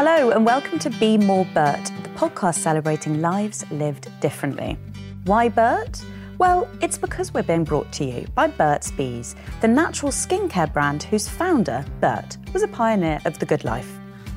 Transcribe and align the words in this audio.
Hello, 0.00 0.30
and 0.30 0.46
welcome 0.46 0.78
to 0.78 0.90
Be 0.90 1.18
More 1.18 1.44
Burt, 1.46 1.90
the 2.04 2.08
podcast 2.10 2.58
celebrating 2.60 3.20
lives 3.20 3.68
lived 3.72 4.08
differently. 4.20 4.78
Why 5.24 5.48
Burt? 5.48 6.00
Well, 6.38 6.70
it's 6.80 6.96
because 6.96 7.34
we're 7.34 7.42
being 7.42 7.64
brought 7.64 7.90
to 7.94 8.04
you 8.04 8.24
by 8.36 8.46
Burt's 8.46 8.92
Bees, 8.92 9.34
the 9.60 9.66
natural 9.66 10.12
skincare 10.12 10.72
brand 10.72 11.02
whose 11.02 11.28
founder, 11.28 11.84
Burt, 12.00 12.36
was 12.52 12.62
a 12.62 12.68
pioneer 12.68 13.20
of 13.24 13.40
the 13.40 13.46
good 13.46 13.64
life. 13.64 13.92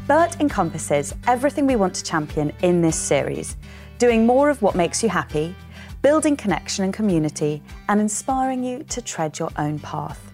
Burt 0.07 0.39
encompasses 0.39 1.13
everything 1.27 1.67
we 1.67 1.75
want 1.75 1.93
to 1.93 2.03
champion 2.03 2.51
in 2.63 2.81
this 2.81 2.97
series, 2.97 3.55
doing 3.99 4.25
more 4.25 4.49
of 4.49 4.63
what 4.63 4.73
makes 4.73 5.03
you 5.03 5.09
happy, 5.09 5.55
building 6.01 6.35
connection 6.35 6.85
and 6.85 6.91
community, 6.91 7.61
and 7.87 8.01
inspiring 8.01 8.63
you 8.63 8.81
to 8.85 8.99
tread 8.99 9.37
your 9.37 9.51
own 9.57 9.77
path. 9.77 10.30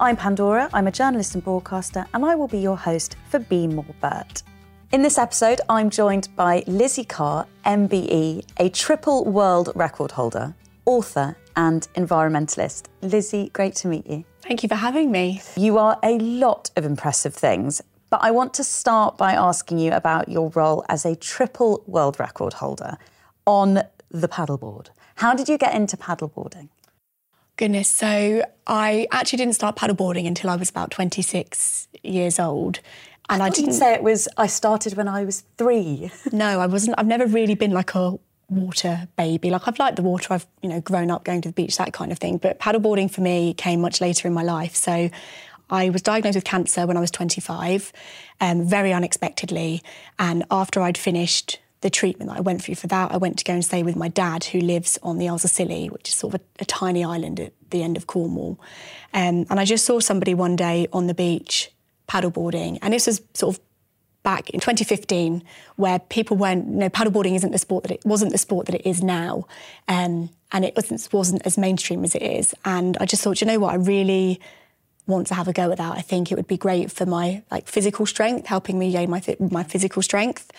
I'm 0.00 0.16
Pandora, 0.16 0.68
I'm 0.72 0.86
a 0.86 0.92
journalist 0.92 1.34
and 1.34 1.44
broadcaster, 1.44 2.06
and 2.12 2.24
I 2.24 2.34
will 2.34 2.48
be 2.48 2.58
your 2.58 2.76
host 2.76 3.16
for 3.28 3.38
Be 3.38 3.66
More 3.66 3.84
Burt. 4.00 4.42
In 4.90 5.02
this 5.02 5.18
episode, 5.18 5.60
I'm 5.68 5.90
joined 5.90 6.28
by 6.34 6.64
Lizzie 6.66 7.04
Carr, 7.04 7.46
MBE, 7.64 8.44
a 8.58 8.68
triple 8.70 9.24
world 9.24 9.70
record 9.74 10.10
holder, 10.10 10.54
author, 10.86 11.36
and 11.56 11.86
environmentalist. 11.94 12.86
Lizzie, 13.02 13.50
great 13.50 13.74
to 13.76 13.88
meet 13.88 14.06
you. 14.06 14.24
Thank 14.40 14.62
you 14.62 14.68
for 14.68 14.74
having 14.74 15.12
me. 15.12 15.40
You 15.56 15.78
are 15.78 15.98
a 16.02 16.18
lot 16.18 16.70
of 16.76 16.84
impressive 16.84 17.34
things, 17.34 17.80
but 18.10 18.20
I 18.22 18.30
want 18.32 18.54
to 18.54 18.64
start 18.64 19.16
by 19.16 19.34
asking 19.34 19.78
you 19.78 19.92
about 19.92 20.28
your 20.28 20.50
role 20.50 20.84
as 20.88 21.04
a 21.04 21.14
triple 21.14 21.84
world 21.86 22.18
record 22.18 22.54
holder 22.54 22.96
on 23.46 23.82
the 24.10 24.28
paddleboard. 24.28 24.88
How 25.16 25.34
did 25.34 25.48
you 25.48 25.58
get 25.58 25.74
into 25.74 25.96
paddleboarding? 25.96 26.70
Goodness. 27.62 27.86
So 27.86 28.44
I 28.66 29.06
actually 29.12 29.36
didn't 29.36 29.54
start 29.54 29.76
paddleboarding 29.76 30.26
until 30.26 30.50
I 30.50 30.56
was 30.56 30.68
about 30.68 30.90
26 30.90 31.86
years 32.02 32.40
old. 32.40 32.80
And 33.30 33.40
I, 33.40 33.46
I 33.46 33.50
didn't 33.50 33.74
say 33.74 33.94
it 33.94 34.02
was, 34.02 34.26
I 34.36 34.48
started 34.48 34.96
when 34.96 35.06
I 35.06 35.24
was 35.24 35.44
three. 35.58 36.10
no, 36.32 36.58
I 36.58 36.66
wasn't. 36.66 36.98
I've 36.98 37.06
never 37.06 37.24
really 37.24 37.54
been 37.54 37.70
like 37.70 37.94
a 37.94 38.18
water 38.48 39.06
baby. 39.16 39.50
Like 39.50 39.68
I've 39.68 39.78
liked 39.78 39.94
the 39.94 40.02
water. 40.02 40.34
I've, 40.34 40.44
you 40.60 40.70
know, 40.70 40.80
grown 40.80 41.08
up 41.08 41.22
going 41.22 41.40
to 41.42 41.50
the 41.50 41.52
beach, 41.52 41.76
that 41.76 41.92
kind 41.92 42.10
of 42.10 42.18
thing. 42.18 42.38
But 42.38 42.58
paddleboarding 42.58 43.08
for 43.08 43.20
me 43.20 43.54
came 43.54 43.80
much 43.80 44.00
later 44.00 44.26
in 44.26 44.34
my 44.34 44.42
life. 44.42 44.74
So 44.74 45.08
I 45.70 45.90
was 45.90 46.02
diagnosed 46.02 46.34
with 46.34 46.44
cancer 46.44 46.84
when 46.84 46.96
I 46.96 47.00
was 47.00 47.12
25, 47.12 47.92
um, 48.40 48.66
very 48.66 48.92
unexpectedly. 48.92 49.82
And 50.18 50.44
after 50.50 50.80
I'd 50.80 50.98
finished 50.98 51.60
the 51.82 51.90
treatment 51.90 52.30
that 52.30 52.38
I 52.38 52.40
went 52.40 52.62
through 52.62 52.76
for 52.76 52.86
that, 52.86 53.12
I 53.12 53.16
went 53.16 53.38
to 53.38 53.44
go 53.44 53.52
and 53.52 53.64
stay 53.64 53.82
with 53.82 53.96
my 53.96 54.08
dad, 54.08 54.44
who 54.44 54.60
lives 54.60 54.98
on 55.02 55.18
the 55.18 55.28
Isles 55.28 55.44
of 55.44 55.50
Scilly, 55.50 55.88
which 55.88 56.08
is 56.08 56.14
sort 56.14 56.34
of 56.34 56.40
a, 56.40 56.62
a 56.62 56.64
tiny 56.64 57.04
island 57.04 57.40
at 57.40 57.52
the 57.70 57.82
end 57.82 57.96
of 57.96 58.06
Cornwall. 58.06 58.58
Um, 59.12 59.46
and 59.50 59.60
I 59.60 59.64
just 59.64 59.84
saw 59.84 60.00
somebody 60.00 60.32
one 60.32 60.56
day 60.56 60.86
on 60.92 61.08
the 61.08 61.14
beach 61.14 61.70
paddleboarding, 62.08 62.78
and 62.82 62.94
this 62.94 63.06
was 63.06 63.20
sort 63.34 63.56
of 63.56 63.62
back 64.22 64.48
in 64.50 64.60
2015, 64.60 65.42
where 65.74 65.98
people 65.98 66.36
weren't, 66.36 66.66
you 66.66 66.76
know, 66.76 66.88
paddleboarding 66.88 67.34
isn't 67.34 67.50
the 67.50 67.58
sport 67.58 67.82
that 67.82 67.92
it 67.92 68.04
wasn't 68.06 68.30
the 68.30 68.38
sport 68.38 68.66
that 68.66 68.76
it 68.76 68.86
is 68.86 69.02
now, 69.02 69.46
um, 69.88 70.30
and 70.52 70.64
it 70.64 70.76
wasn't 70.76 71.08
wasn't 71.12 71.44
as 71.44 71.58
mainstream 71.58 72.04
as 72.04 72.14
it 72.14 72.22
is. 72.22 72.54
And 72.64 72.96
I 73.00 73.06
just 73.06 73.24
thought, 73.24 73.40
you 73.40 73.46
know 73.46 73.58
what, 73.58 73.72
I 73.72 73.76
really 73.76 74.40
want 75.08 75.26
to 75.26 75.34
have 75.34 75.48
a 75.48 75.52
go 75.52 75.72
at 75.72 75.78
that. 75.78 75.98
I 75.98 76.00
think 76.00 76.30
it 76.30 76.36
would 76.36 76.46
be 76.46 76.56
great 76.56 76.92
for 76.92 77.06
my 77.06 77.42
like 77.50 77.66
physical 77.66 78.06
strength, 78.06 78.46
helping 78.46 78.78
me 78.78 78.92
gain 78.92 79.10
my 79.10 79.20
my 79.40 79.64
physical 79.64 80.00
strength 80.00 80.52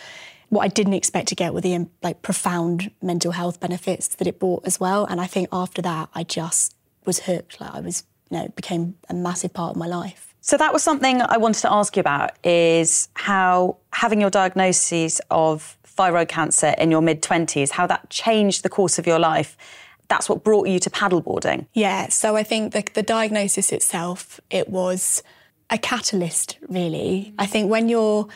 what 0.53 0.63
I 0.63 0.67
didn't 0.67 0.93
expect 0.93 1.29
to 1.29 1.35
get 1.35 1.53
were 1.53 1.61
the 1.61 1.75
um, 1.75 1.89
like 2.01 2.21
profound 2.21 2.91
mental 3.01 3.31
health 3.31 3.59
benefits 3.59 4.07
that 4.07 4.27
it 4.27 4.39
brought 4.39 4.65
as 4.65 4.79
well. 4.79 5.05
And 5.05 5.19
I 5.19 5.25
think 5.25 5.49
after 5.51 5.81
that, 5.81 6.09
I 6.13 6.23
just 6.23 6.75
was 7.05 7.21
hooked. 7.21 7.59
Like 7.59 7.73
I 7.73 7.79
was, 7.79 8.03
you 8.29 8.37
know, 8.37 8.45
it 8.45 8.55
became 8.55 8.95
a 9.09 9.13
massive 9.13 9.53
part 9.53 9.71
of 9.71 9.77
my 9.77 9.87
life. 9.87 10.33
So 10.41 10.57
that 10.57 10.73
was 10.73 10.83
something 10.83 11.21
I 11.21 11.37
wanted 11.37 11.61
to 11.61 11.71
ask 11.71 11.95
you 11.95 12.01
about 12.01 12.31
is 12.45 13.07
how 13.15 13.77
having 13.93 14.19
your 14.19 14.29
diagnosis 14.29 15.21
of 15.31 15.77
thyroid 15.85 16.27
cancer 16.27 16.75
in 16.77 16.91
your 16.91 17.01
mid 17.01 17.21
20s, 17.21 17.71
how 17.71 17.87
that 17.87 18.09
changed 18.09 18.63
the 18.63 18.69
course 18.69 18.99
of 18.99 19.07
your 19.07 19.19
life. 19.19 19.57
That's 20.09 20.27
what 20.27 20.43
brought 20.43 20.67
you 20.67 20.79
to 20.79 20.89
paddleboarding. 20.89 21.65
Yeah, 21.73 22.09
so 22.09 22.35
I 22.35 22.43
think 22.43 22.73
the, 22.73 22.83
the 22.93 23.03
diagnosis 23.03 23.71
itself, 23.71 24.41
it 24.49 24.69
was 24.69 25.23
a 25.69 25.77
catalyst, 25.77 26.57
really. 26.67 27.33
I 27.39 27.45
think 27.45 27.71
when 27.71 27.87
you're 27.87 28.27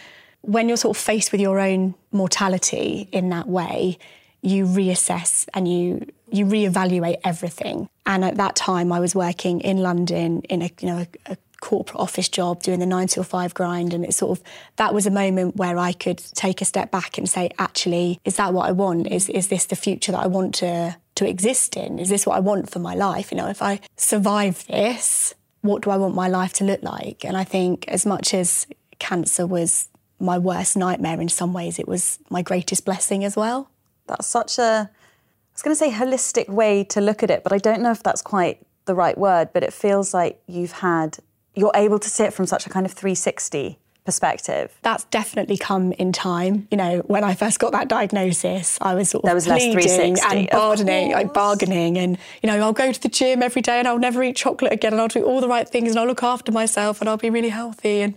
when 0.42 0.68
you're 0.68 0.78
sort 0.78 0.98
of 0.98 1.02
faced 1.02 1.32
with 1.32 1.42
your 1.42 1.60
own 1.60 1.96
mortality 2.12 3.10
in 3.12 3.30
that 3.30 3.48
way, 3.48 3.98
you 4.42 4.66
reassess 4.66 5.48
and 5.54 5.68
you 5.68 6.06
you 6.30 6.46
reevaluate 6.46 7.18
everything. 7.24 7.90
And 8.06 8.24
at 8.26 8.36
that 8.36 8.56
time, 8.56 8.92
I 8.92 9.00
was 9.00 9.16
working 9.16 9.62
in 9.62 9.78
London 9.78 10.42
in 10.44 10.62
a 10.62 10.72
you 10.80 10.88
know 10.88 10.98
a, 10.98 11.34
a 11.34 11.38
corporate 11.60 12.00
office 12.00 12.30
job 12.30 12.62
doing 12.62 12.80
the 12.80 12.86
nine 12.86 13.08
till 13.08 13.24
five 13.24 13.54
grind. 13.54 13.94
And 13.94 14.06
it's 14.06 14.18
sort 14.18 14.38
of 14.38 14.44
that 14.76 14.94
was 14.94 15.06
a 15.06 15.12
moment 15.12 15.56
where 15.56 15.78
I 15.78 15.92
could 15.92 16.20
take 16.20 16.62
a 16.62 16.66
step 16.66 16.92
back 16.92 17.18
and 17.18 17.28
say 17.30 17.50
actually 17.58 18.20
is 18.26 18.36
that 18.36 18.54
what 18.54 18.68
I 18.68 18.72
want? 18.72 19.08
Is 19.08 19.30
is 19.30 19.48
this 19.48 19.66
the 19.66 19.76
future 19.76 20.12
that 20.12 20.24
I 20.24 20.28
want 20.28 20.56
to 20.56 20.96
to 21.16 21.28
exist 21.28 21.76
in? 21.76 22.00
Is 22.00 22.10
this 22.10 22.26
what 22.26 22.36
I 22.36 22.40
want 22.40 22.70
for 22.70 22.80
my 22.80 22.94
life? 22.94 23.32
You 23.32 23.38
know 23.38 23.50
if 23.50 23.62
I 23.62 23.80
survive 23.96 24.66
this 24.68 25.34
what 25.62 25.82
do 25.82 25.90
I 25.90 25.98
want 25.98 26.16
my 26.16 26.28
life 26.28 26.54
to 26.54 26.64
look 26.64 26.84
like? 26.84 27.26
And 27.26 27.36
I 27.36 27.44
think 27.44 27.88
as 27.88 28.06
much 28.06 28.34
as 28.34 28.68
cancer 29.00 29.46
was 29.46 29.90
my 30.20 30.38
worst 30.38 30.76
nightmare 30.78 31.20
in 31.22 31.30
some 31.30 31.54
ways, 31.54 31.80
it 31.80 31.88
was 31.88 32.20
my 32.30 32.42
greatest 32.42 32.86
blessing 32.86 33.24
as 33.24 33.36
well. 33.36 33.70
That's 34.08 34.28
such 34.28 34.58
a, 34.58 34.90
I 34.90 35.54
was 35.54 35.62
going 35.62 35.76
to 35.76 35.80
say 35.80 35.92
holistic 35.92 36.50
way 36.50 36.84
to 36.86 37.02
look 37.02 37.24
at 37.24 37.30
it, 37.30 37.44
but 37.44 37.54
I 37.54 37.58
don't 37.58 37.82
know 37.82 37.92
if 37.92 38.04
that's 38.04 38.22
quite 38.22 38.66
the 38.86 38.96
right 38.96 39.18
word. 39.18 39.50
But 39.54 39.64
it 39.64 39.74
feels 39.74 40.14
like 40.14 40.42
you've 40.48 40.72
had, 40.72 41.20
you're 41.56 41.72
able 41.76 42.00
to 42.00 42.10
see 42.10 42.24
it 42.24 42.34
from 42.34 42.46
such 42.46 42.66
a 42.66 42.70
kind 42.70 42.86
of 42.86 42.94
360 42.94 43.78
perspective. 44.08 44.74
That's 44.84 45.04
definitely 45.06 45.58
come 45.58 45.92
in 45.92 46.14
time. 46.14 46.66
You 46.72 46.78
know, 46.78 47.00
when 47.08 47.26
I 47.26 47.36
first 47.36 47.60
got 47.60 47.74
that 47.74 47.90
diagnosis, 47.90 48.78
I 48.80 48.96
was 48.96 49.10
sort 49.10 49.26
of 49.26 49.28
there 49.28 49.36
was 49.36 49.46
pleading 49.46 50.18
and 50.24 50.50
bargaining, 50.50 51.12
like 51.12 51.34
bargaining, 51.34 51.98
and 51.98 52.18
you 52.42 52.48
know, 52.48 52.58
I'll 52.60 52.72
go 52.72 52.94
to 52.94 53.02
the 53.02 53.10
gym 53.10 53.44
every 53.44 53.62
day 53.62 53.80
and 53.80 53.88
I'll 53.88 54.00
never 54.00 54.24
eat 54.24 54.38
chocolate 54.38 54.72
again, 54.72 54.94
and 54.94 55.02
I'll 55.02 55.10
do 55.10 55.26
all 55.26 55.42
the 55.42 55.50
right 55.50 55.68
things, 55.68 55.92
and 55.92 56.00
I'll 56.00 56.08
look 56.08 56.24
after 56.24 56.54
myself, 56.54 57.02
and 57.02 57.10
I'll 57.10 57.18
be 57.18 57.30
really 57.30 57.50
healthy, 57.50 58.02
and 58.02 58.16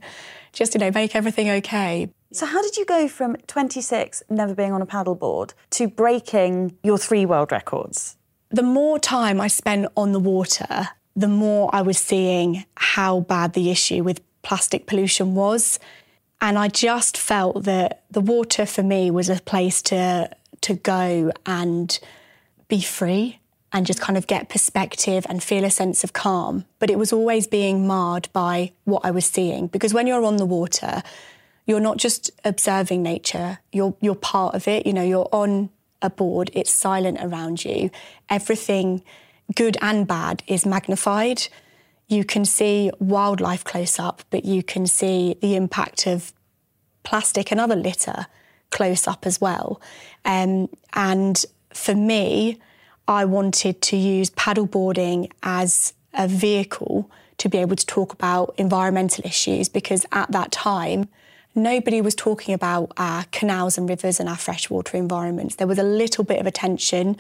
just, 0.53 0.75
you 0.75 0.81
know, 0.81 0.91
make 0.91 1.15
everything 1.15 1.51
okay. 1.51 2.11
So, 2.33 2.47
how 2.47 2.63
did 2.63 2.77
you 2.77 2.85
go 2.85 3.09
from 3.09 3.37
26, 3.49 4.23
never 4.31 4.55
being 4.55 4.73
on 4.73 4.83
a 4.83 4.87
paddleboard, 4.87 5.53
to 5.71 5.89
breaking 5.89 6.77
your 6.83 6.99
three 6.99 7.27
world 7.27 7.51
records? 7.51 8.17
The 8.51 8.63
more 8.63 8.99
time 8.99 9.41
I 9.41 9.49
spent 9.49 9.89
on 9.97 10.13
the 10.13 10.21
water, 10.21 10.89
the 11.17 11.29
more 11.29 11.71
I 11.73 11.83
was 11.83 11.99
seeing 11.99 12.65
how 12.77 13.21
bad 13.21 13.53
the 13.55 13.71
issue 13.71 14.03
with 14.03 14.21
plastic 14.43 14.87
pollution 14.87 15.35
was. 15.35 15.79
And 16.41 16.59
I 16.59 16.69
just 16.69 17.19
felt 17.19 17.65
that 17.65 18.05
the 18.11 18.21
water 18.21 18.65
for 18.65 18.83
me 18.83 19.11
was 19.11 19.29
a 19.29 19.41
place 19.41 19.83
to, 19.83 20.31
to 20.63 20.75
go 20.75 21.33
and 21.45 21.99
be 22.69 22.81
free 22.81 23.40
and 23.73 23.87
just 23.87 24.01
kind 24.01 24.17
of 24.17 24.27
get 24.27 24.49
perspective 24.49 25.25
and 25.29 25.43
feel 25.43 25.65
a 25.65 25.71
sense 25.71 26.03
of 26.03 26.13
calm. 26.13 26.65
But 26.79 26.91
it 26.91 26.99
was 26.99 27.13
always 27.13 27.47
being 27.47 27.87
marred 27.87 28.29
by 28.33 28.73
what 28.85 29.05
I 29.05 29.11
was 29.11 29.27
seeing 29.27 29.69
because 29.69 29.95
when 29.95 30.07
you're 30.07 30.25
on 30.25 30.37
the 30.37 30.47
water, 30.47 31.03
you're 31.67 31.81
not 31.81 31.99
just 31.99 32.31
observing 32.45 33.03
nature, 33.03 33.59
you're 33.73 33.95
you're 34.01 34.15
part 34.15 34.55
of 34.55 34.67
it, 34.67 34.87
you 34.87 34.93
know, 34.93 35.05
you're 35.05 35.29
on 35.33 35.71
a 36.03 36.11
board, 36.11 36.51
it's 36.53 36.73
silent 36.73 37.19
around 37.21 37.65
you. 37.65 37.91
Everything 38.29 39.03
good 39.55 39.77
and 39.81 40.07
bad 40.07 40.43
is 40.47 40.67
magnified. 40.67 41.49
You 42.09 42.25
can 42.25 42.45
see 42.45 42.91
wildlife 42.99 43.65
close 43.65 43.99
up, 43.99 44.23
but 44.31 44.45
you 44.45 44.63
can 44.63 44.87
see 44.87 45.37
the 45.41 45.55
impact 45.55 46.07
of 46.07 46.33
plastic 47.03 47.51
and 47.51 47.61
other 47.61 47.77
litter 47.77 48.27
close 48.71 49.07
up 49.07 49.27
as 49.27 49.41
well. 49.41 49.81
Um, 50.25 50.69
and 50.93 51.45
for 51.73 51.95
me, 51.95 52.59
I 53.11 53.25
wanted 53.25 53.83
to 53.83 53.97
use 53.97 54.31
paddleboarding 54.31 55.33
as 55.43 55.95
a 56.15 56.29
vehicle 56.29 57.11
to 57.39 57.49
be 57.49 57.59
able 57.59 57.75
to 57.75 57.85
talk 57.85 58.13
about 58.13 58.55
environmental 58.57 59.27
issues 59.27 59.69
because 59.69 60.07
at 60.13 60.31
that 60.31 60.53
time, 60.53 61.09
nobody 61.53 62.01
was 62.01 62.15
talking 62.15 62.55
about 62.55 62.93
our 62.97 63.25
canals 63.33 63.77
and 63.77 63.89
rivers 63.89 64.21
and 64.21 64.29
our 64.29 64.37
freshwater 64.37 64.97
environments. 64.97 65.57
There 65.57 65.67
was 65.67 65.79
a 65.79 65.83
little 65.83 66.23
bit 66.23 66.39
of 66.39 66.47
attention 66.47 67.17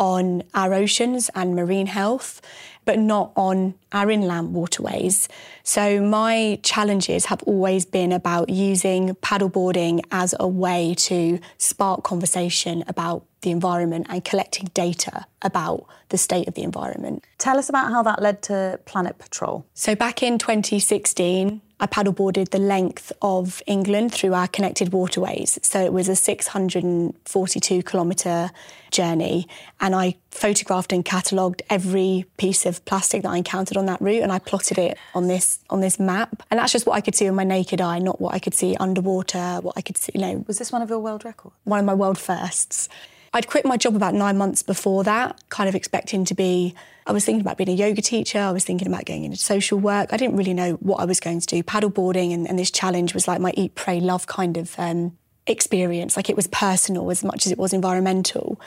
on 0.00 0.42
our 0.54 0.74
oceans 0.74 1.30
and 1.34 1.54
marine 1.54 1.86
health, 1.86 2.40
but 2.84 2.98
not 2.98 3.30
on 3.36 3.74
our 3.92 4.10
inland 4.10 4.54
waterways. 4.54 5.28
So 5.62 6.00
my 6.00 6.58
challenges 6.62 7.26
have 7.26 7.42
always 7.44 7.84
been 7.84 8.10
about 8.10 8.48
using 8.48 9.14
paddleboarding 9.16 10.00
as 10.10 10.34
a 10.40 10.48
way 10.48 10.94
to 10.98 11.38
spark 11.58 12.02
conversation 12.02 12.82
about 12.88 13.24
the 13.42 13.50
environment 13.50 14.06
and 14.08 14.24
collecting 14.24 14.70
data 14.74 15.26
about 15.42 15.86
the 16.08 16.18
state 16.18 16.48
of 16.48 16.54
the 16.54 16.62
environment. 16.62 17.24
Tell 17.38 17.58
us 17.58 17.68
about 17.68 17.90
how 17.90 18.02
that 18.02 18.20
led 18.20 18.42
to 18.44 18.80
Planet 18.86 19.18
Patrol. 19.18 19.66
So 19.74 19.94
back 19.94 20.22
in 20.22 20.38
2016, 20.38 21.60
I 21.80 21.86
paddleboarded 21.86 22.50
the 22.50 22.58
length 22.58 23.10
of 23.22 23.62
England 23.66 24.12
through 24.12 24.34
our 24.34 24.46
connected 24.46 24.92
waterways. 24.92 25.58
So 25.62 25.82
it 25.82 25.94
was 25.94 26.08
a 26.08 26.14
642 26.14 27.82
kilometre 27.82 28.50
journey. 28.90 29.48
And 29.80 29.94
I 29.94 30.16
photographed 30.30 30.92
and 30.92 31.02
catalogued 31.04 31.62
every 31.70 32.26
piece 32.36 32.66
of 32.66 32.84
plastic 32.84 33.22
that 33.22 33.30
I 33.30 33.38
encountered 33.38 33.78
on 33.78 33.86
that 33.86 34.00
route 34.02 34.22
and 34.22 34.30
I 34.30 34.38
plotted 34.38 34.76
it 34.76 34.98
on 35.14 35.26
this 35.28 35.58
on 35.70 35.80
this 35.80 35.98
map. 35.98 36.42
And 36.50 36.60
that's 36.60 36.72
just 36.72 36.86
what 36.86 36.94
I 36.94 37.00
could 37.00 37.14
see 37.14 37.24
with 37.24 37.34
my 37.34 37.44
naked 37.44 37.80
eye, 37.80 37.98
not 37.98 38.20
what 38.20 38.34
I 38.34 38.38
could 38.38 38.54
see 38.54 38.76
underwater, 38.76 39.60
what 39.62 39.74
I 39.76 39.80
could 39.80 39.96
see, 39.96 40.12
you 40.14 40.20
know. 40.20 40.44
Was 40.46 40.58
this 40.58 40.70
one 40.70 40.82
of 40.82 40.90
your 40.90 40.98
world 40.98 41.24
records? 41.24 41.54
One 41.64 41.80
of 41.80 41.86
my 41.86 41.94
world 41.94 42.18
firsts. 42.18 42.90
I'd 43.32 43.46
quit 43.46 43.64
my 43.64 43.76
job 43.76 43.94
about 43.96 44.12
nine 44.12 44.36
months 44.36 44.62
before 44.62 45.04
that, 45.04 45.40
kind 45.50 45.68
of 45.68 45.74
expecting 45.74 46.24
to 46.26 46.34
be. 46.34 46.74
I 47.10 47.12
was 47.12 47.24
thinking 47.24 47.40
about 47.40 47.56
being 47.56 47.68
a 47.68 47.72
yoga 47.72 48.00
teacher. 48.00 48.38
I 48.38 48.52
was 48.52 48.64
thinking 48.64 48.86
about 48.86 49.04
going 49.04 49.24
into 49.24 49.36
social 49.36 49.80
work. 49.80 50.12
I 50.12 50.16
didn't 50.16 50.36
really 50.36 50.54
know 50.54 50.74
what 50.74 51.00
I 51.00 51.06
was 51.06 51.18
going 51.18 51.40
to 51.40 51.46
do. 51.46 51.60
Paddleboarding 51.60 52.32
and, 52.32 52.48
and 52.48 52.56
this 52.56 52.70
challenge 52.70 53.14
was 53.14 53.26
like 53.26 53.40
my 53.40 53.52
eat, 53.56 53.74
pray, 53.74 53.98
love 53.98 54.28
kind 54.28 54.56
of 54.56 54.76
um, 54.78 55.18
experience. 55.48 56.16
Like 56.16 56.30
it 56.30 56.36
was 56.36 56.46
personal 56.46 57.10
as 57.10 57.24
much 57.24 57.46
as 57.46 57.52
it 57.52 57.58
was 57.58 57.72
environmental. 57.72 58.60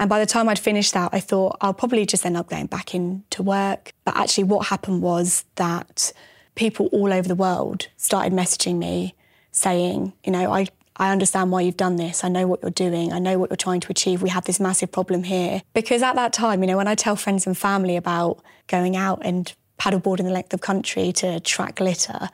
And 0.00 0.10
by 0.10 0.18
the 0.18 0.26
time 0.26 0.48
I'd 0.48 0.58
finished 0.58 0.92
that, 0.94 1.10
I 1.12 1.20
thought 1.20 1.56
I'll 1.60 1.72
probably 1.72 2.04
just 2.04 2.26
end 2.26 2.36
up 2.36 2.48
going 2.48 2.66
back 2.66 2.96
into 2.96 3.44
work. 3.44 3.92
But 4.04 4.16
actually, 4.16 4.44
what 4.44 4.66
happened 4.66 5.00
was 5.00 5.44
that 5.54 6.12
people 6.56 6.86
all 6.86 7.12
over 7.12 7.28
the 7.28 7.36
world 7.36 7.86
started 7.96 8.32
messaging 8.32 8.76
me 8.76 9.14
saying, 9.52 10.14
you 10.24 10.32
know, 10.32 10.52
I 10.52 10.66
I 10.96 11.10
understand 11.10 11.50
why 11.50 11.62
you've 11.62 11.76
done 11.76 11.96
this. 11.96 12.22
I 12.22 12.28
know 12.28 12.46
what 12.46 12.62
you're 12.62 12.70
doing. 12.70 13.12
I 13.12 13.18
know 13.18 13.38
what 13.38 13.50
you're 13.50 13.56
trying 13.56 13.80
to 13.80 13.90
achieve. 13.90 14.22
We 14.22 14.28
have 14.28 14.44
this 14.44 14.60
massive 14.60 14.92
problem 14.92 15.24
here. 15.24 15.62
Because 15.72 16.02
at 16.02 16.14
that 16.14 16.32
time, 16.32 16.62
you 16.62 16.68
know, 16.68 16.76
when 16.76 16.86
I 16.86 16.94
tell 16.94 17.16
friends 17.16 17.46
and 17.46 17.58
family 17.58 17.96
about 17.96 18.40
going 18.68 18.96
out 18.96 19.20
and 19.24 19.52
paddleboarding 19.78 20.24
the 20.24 20.30
length 20.30 20.54
of 20.54 20.60
country 20.60 21.12
to 21.12 21.40
track 21.40 21.80
litter, 21.80 22.28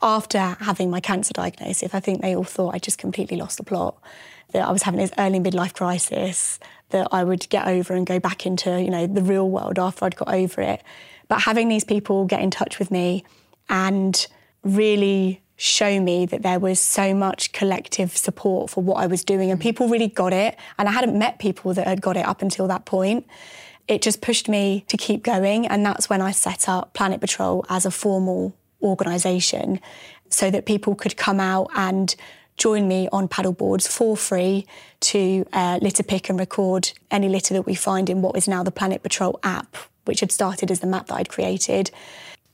after 0.00 0.38
having 0.38 0.90
my 0.90 1.00
cancer 1.00 1.32
diagnosis, 1.32 1.92
I 1.92 2.00
think 2.00 2.22
they 2.22 2.36
all 2.36 2.44
thought 2.44 2.74
I 2.74 2.78
just 2.78 2.98
completely 2.98 3.36
lost 3.36 3.58
the 3.58 3.64
plot. 3.64 3.96
That 4.52 4.68
I 4.68 4.70
was 4.70 4.84
having 4.84 5.00
this 5.00 5.10
early 5.18 5.40
midlife 5.40 5.74
crisis, 5.74 6.60
that 6.90 7.08
I 7.10 7.24
would 7.24 7.48
get 7.48 7.66
over 7.66 7.94
and 7.94 8.06
go 8.06 8.20
back 8.20 8.46
into, 8.46 8.80
you 8.80 8.90
know, 8.90 9.08
the 9.08 9.22
real 9.22 9.50
world 9.50 9.76
after 9.76 10.04
I'd 10.04 10.14
got 10.14 10.32
over 10.32 10.60
it. 10.62 10.84
But 11.26 11.42
having 11.42 11.68
these 11.68 11.82
people 11.82 12.26
get 12.26 12.40
in 12.40 12.52
touch 12.52 12.78
with 12.78 12.92
me 12.92 13.24
and 13.68 14.24
really 14.62 15.42
show 15.56 16.00
me 16.00 16.26
that 16.26 16.42
there 16.42 16.58
was 16.58 16.78
so 16.80 17.14
much 17.14 17.52
collective 17.52 18.16
support 18.16 18.70
for 18.70 18.82
what 18.82 18.96
I 18.96 19.06
was 19.06 19.24
doing 19.24 19.50
and 19.50 19.60
people 19.60 19.88
really 19.88 20.08
got 20.08 20.32
it. 20.32 20.56
And 20.78 20.88
I 20.88 20.92
hadn't 20.92 21.18
met 21.18 21.38
people 21.38 21.72
that 21.74 21.86
had 21.86 22.02
got 22.02 22.16
it 22.16 22.26
up 22.26 22.42
until 22.42 22.68
that 22.68 22.84
point. 22.84 23.26
It 23.88 24.02
just 24.02 24.20
pushed 24.20 24.48
me 24.48 24.84
to 24.88 24.96
keep 24.96 25.22
going. 25.22 25.66
And 25.66 25.84
that's 25.84 26.10
when 26.10 26.20
I 26.20 26.32
set 26.32 26.68
up 26.68 26.92
Planet 26.92 27.20
Patrol 27.20 27.64
as 27.68 27.86
a 27.86 27.90
formal 27.90 28.54
organisation 28.82 29.80
so 30.28 30.50
that 30.50 30.66
people 30.66 30.94
could 30.94 31.16
come 31.16 31.40
out 31.40 31.70
and 31.74 32.14
join 32.56 32.88
me 32.88 33.08
on 33.12 33.28
paddleboards 33.28 33.86
for 33.86 34.16
free 34.16 34.66
to 35.00 35.46
uh, 35.52 35.78
litter 35.82 36.02
pick 36.02 36.28
and 36.28 36.38
record 36.38 36.92
any 37.10 37.28
litter 37.28 37.54
that 37.54 37.62
we 37.62 37.74
find 37.74 38.10
in 38.10 38.22
what 38.22 38.36
is 38.36 38.48
now 38.48 38.62
the 38.62 38.70
Planet 38.70 39.02
Patrol 39.02 39.38
app, 39.42 39.76
which 40.04 40.20
had 40.20 40.32
started 40.32 40.70
as 40.70 40.80
the 40.80 40.86
map 40.86 41.06
that 41.06 41.14
I'd 41.14 41.28
created. 41.28 41.90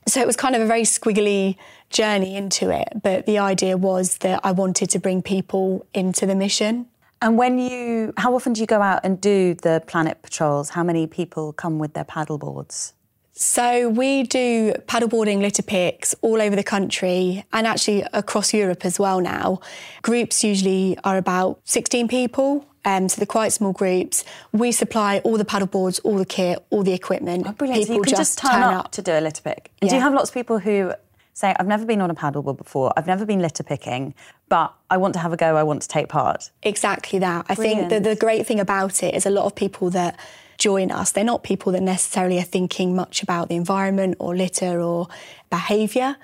So 0.06 0.20
it 0.20 0.26
was 0.26 0.36
kind 0.36 0.54
of 0.54 0.62
a 0.62 0.66
very 0.66 0.82
squiggly 0.82 1.56
journey 1.90 2.36
into 2.36 2.70
it. 2.70 3.02
But 3.02 3.26
the 3.26 3.38
idea 3.38 3.76
was 3.76 4.18
that 4.18 4.40
I 4.42 4.52
wanted 4.52 4.90
to 4.90 4.98
bring 4.98 5.22
people 5.22 5.86
into 5.94 6.26
the 6.26 6.34
mission. 6.34 6.86
And 7.20 7.38
when 7.38 7.58
you, 7.58 8.12
how 8.16 8.34
often 8.34 8.52
do 8.52 8.60
you 8.60 8.66
go 8.66 8.82
out 8.82 9.00
and 9.04 9.20
do 9.20 9.54
the 9.54 9.82
planet 9.86 10.22
patrols? 10.22 10.70
How 10.70 10.82
many 10.82 11.06
people 11.06 11.52
come 11.52 11.78
with 11.78 11.94
their 11.94 12.04
paddleboards? 12.04 12.94
So 13.32 13.88
we 13.88 14.24
do 14.24 14.72
paddleboarding 14.86 15.40
litter 15.40 15.62
picks 15.62 16.14
all 16.20 16.40
over 16.40 16.54
the 16.54 16.62
country 16.62 17.44
and 17.52 17.66
actually 17.66 18.04
across 18.12 18.52
Europe 18.52 18.84
as 18.84 18.98
well 18.98 19.20
now. 19.20 19.60
Groups 20.02 20.44
usually 20.44 20.98
are 21.02 21.16
about 21.16 21.60
16 21.64 22.08
people. 22.08 22.66
Um, 22.84 23.08
so 23.08 23.16
they're 23.20 23.26
quite 23.26 23.52
small 23.52 23.72
groups. 23.72 24.24
We 24.52 24.72
supply 24.72 25.20
all 25.20 25.38
the 25.38 25.44
paddleboards, 25.44 26.00
all 26.04 26.18
the 26.18 26.26
kit, 26.26 26.64
all 26.70 26.82
the 26.82 26.92
equipment. 26.92 27.46
Oh, 27.46 27.52
brilliant. 27.52 27.82
People 27.82 27.94
so 27.94 27.98
you 27.98 28.02
can 28.02 28.16
just, 28.16 28.38
turn, 28.38 28.50
turn 28.50 28.62
up, 28.62 28.86
up, 28.86 28.92
to 28.92 29.02
do 29.02 29.12
a 29.12 29.20
litter 29.20 29.42
pick. 29.42 29.70
Yeah. 29.80 29.88
Do 29.88 29.94
you 29.94 30.00
have 30.00 30.12
lots 30.12 30.30
of 30.30 30.34
people 30.34 30.58
who 30.58 30.92
say, 31.32 31.54
I've 31.58 31.66
never 31.66 31.86
been 31.86 32.00
on 32.00 32.10
a 32.10 32.14
paddleboard 32.14 32.58
before, 32.58 32.92
I've 32.96 33.06
never 33.06 33.24
been 33.24 33.40
litter 33.40 33.62
picking, 33.62 34.14
but 34.48 34.74
I 34.90 34.96
want 34.96 35.14
to 35.14 35.20
have 35.20 35.32
a 35.32 35.36
go, 35.36 35.56
I 35.56 35.62
want 35.62 35.82
to 35.82 35.88
take 35.88 36.08
part? 36.08 36.50
Exactly 36.62 37.18
that. 37.20 37.46
I 37.48 37.54
Brilliant. 37.54 37.88
think 37.88 37.90
that 37.90 38.08
the 38.08 38.16
great 38.16 38.46
thing 38.46 38.60
about 38.60 39.02
it 39.02 39.14
is 39.14 39.26
a 39.26 39.30
lot 39.30 39.46
of 39.46 39.54
people 39.54 39.88
that 39.90 40.18
join 40.62 40.92
us, 40.92 41.10
they're 41.10 41.24
not 41.24 41.42
people 41.42 41.72
that 41.72 41.82
necessarily 41.82 42.38
are 42.38 42.42
thinking 42.44 42.94
much 42.94 43.22
about 43.22 43.48
the 43.48 43.56
environment 43.56 44.14
or 44.20 44.36
litter 44.36 44.80
or 44.80 45.08
behaviour 45.50 46.16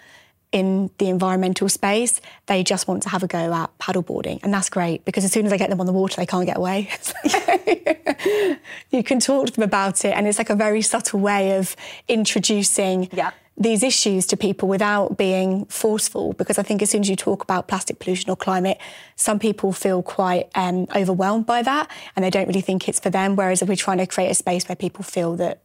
in 0.52 0.90
the 0.99 1.08
environmental 1.08 1.69
space. 1.69 2.20
They 2.46 2.62
just 2.62 2.87
want 2.87 3.02
to 3.02 3.08
have 3.08 3.25
a 3.25 3.26
go 3.26 3.52
at 3.52 3.76
paddleboarding. 3.79 4.38
And 4.44 4.55
that's 4.55 4.70
great 4.70 5.05
because 5.05 5.25
as 5.25 5.32
soon 5.32 5.44
as 5.44 5.52
I 5.52 5.56
get 5.56 5.70
them 5.70 5.81
on 5.81 5.87
the 5.87 5.93
water, 5.93 6.17
they 6.17 6.26
can't 6.26 6.46
get 6.46 6.56
away. 6.56 6.88
you 8.90 9.02
can 9.02 9.19
talk 9.19 9.46
to 9.46 9.52
them 9.52 9.64
about 9.64 10.05
it. 10.05 10.17
And 10.17 10.29
it's 10.29 10.38
like 10.38 10.50
a 10.50 10.56
very 10.56 10.82
subtle 10.82 11.19
way 11.19 11.58
of 11.58 11.75
introducing. 12.06 13.08
Yeah 13.12 13.32
these 13.59 13.83
issues 13.83 14.27
to 14.29 14.37
people 14.37 14.69
without 14.69 15.17
being 15.17 15.65
forceful 15.67 16.33
because 16.35 16.59
I 16.59 16.63
think 16.63 16.81
as 16.81 16.91
soon 16.91 17.01
as 17.03 17.09
you 17.11 17.17
talk 17.17 17.43
about 17.43 17.67
plastic 17.67 17.99
pollution 17.99 18.31
or 18.31 18.37
climate, 18.37 18.79
some 19.17 19.39
people 19.39 19.73
feel 19.73 20.03
quite 20.03 20.49
um, 20.55 20.87
overwhelmed 20.95 21.47
by 21.47 21.63
that 21.63 21.91
and 22.15 22.25
they 22.25 22.31
don't 22.31 22.47
really 22.47 22.61
think 22.61 22.89
it's 22.89 23.01
for 23.01 23.11
them. 23.11 23.35
Whereas 23.35 23.61
if 23.61 23.69
we're 23.69 23.77
trying 23.77 23.99
to 23.99 24.07
create 24.07 24.31
a 24.31 24.35
space 24.35 24.69
where 24.69 24.77
people 24.77 25.03
feel 25.03 25.35
that 25.37 25.61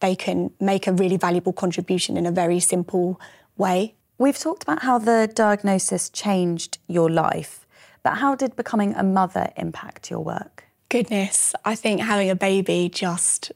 they 0.00 0.16
can 0.16 0.50
make 0.60 0.86
a 0.86 0.92
really 0.92 1.16
valuable 1.16 1.52
contribution 1.52 2.16
in 2.16 2.26
a 2.26 2.30
very 2.30 2.60
simple 2.60 3.20
way. 3.56 3.94
We've 4.18 4.38
talked 4.38 4.62
about 4.62 4.82
how 4.82 4.98
the 4.98 5.30
diagnosis 5.32 6.10
changed 6.10 6.78
your 6.88 7.08
life, 7.08 7.66
but 8.02 8.14
how 8.14 8.34
did 8.34 8.56
becoming 8.56 8.94
a 8.94 9.02
mother 9.02 9.50
impact 9.56 10.10
your 10.10 10.20
work? 10.20 10.64
Goodness, 10.88 11.54
I 11.64 11.74
think 11.74 12.00
having 12.00 12.30
a 12.30 12.34
baby 12.34 12.90
just 12.92 13.52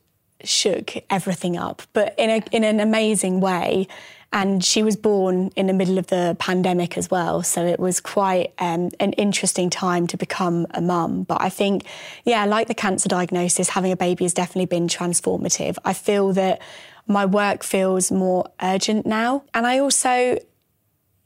shook 0.48 0.94
everything 1.10 1.56
up, 1.56 1.82
but 1.92 2.14
in 2.18 2.30
a 2.30 2.42
in 2.50 2.64
an 2.64 2.80
amazing 2.80 3.40
way. 3.40 3.88
And 4.32 4.64
she 4.64 4.82
was 4.82 4.96
born 4.96 5.52
in 5.54 5.68
the 5.68 5.72
middle 5.72 5.96
of 5.96 6.08
the 6.08 6.36
pandemic 6.40 6.98
as 6.98 7.08
well, 7.08 7.44
so 7.44 7.64
it 7.64 7.78
was 7.78 8.00
quite 8.00 8.52
um, 8.58 8.90
an 8.98 9.12
interesting 9.12 9.70
time 9.70 10.08
to 10.08 10.16
become 10.16 10.66
a 10.70 10.80
mum. 10.80 11.22
But 11.22 11.40
I 11.40 11.50
think, 11.50 11.84
yeah, 12.24 12.44
like 12.44 12.66
the 12.66 12.74
cancer 12.74 13.08
diagnosis, 13.08 13.68
having 13.68 13.92
a 13.92 13.96
baby 13.96 14.24
has 14.24 14.34
definitely 14.34 14.66
been 14.66 14.88
transformative. 14.88 15.78
I 15.84 15.92
feel 15.92 16.32
that 16.32 16.60
my 17.06 17.24
work 17.24 17.62
feels 17.62 18.10
more 18.10 18.44
urgent 18.60 19.06
now, 19.06 19.44
and 19.54 19.68
I 19.68 19.78
also 19.78 20.38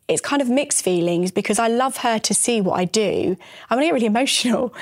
it's 0.09 0.23
kind 0.23 0.41
of 0.41 0.49
mixed 0.49 0.83
feelings 0.83 1.31
because 1.31 1.59
I 1.59 1.69
love 1.69 1.99
her 1.99 2.19
to 2.19 2.35
see 2.35 2.61
what 2.61 2.79
I 2.79 2.87
do. 2.87 3.37
I'm 3.71 3.77
gonna 3.77 3.87
get 3.87 3.95
really 3.95 4.07
emotional. 4.17 4.75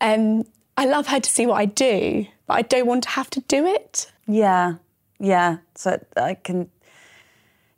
Um, 0.00 0.44
I 0.78 0.84
love 0.84 1.08
her 1.08 1.18
to 1.18 1.28
see 1.28 1.44
what 1.44 1.56
I 1.56 1.64
do, 1.64 2.24
but 2.46 2.54
I 2.54 2.62
don't 2.62 2.86
want 2.86 3.02
to 3.02 3.08
have 3.08 3.28
to 3.30 3.40
do 3.40 3.66
it. 3.66 4.12
Yeah, 4.28 4.74
yeah. 5.18 5.56
So 5.74 5.98
I 6.16 6.34
can. 6.34 6.70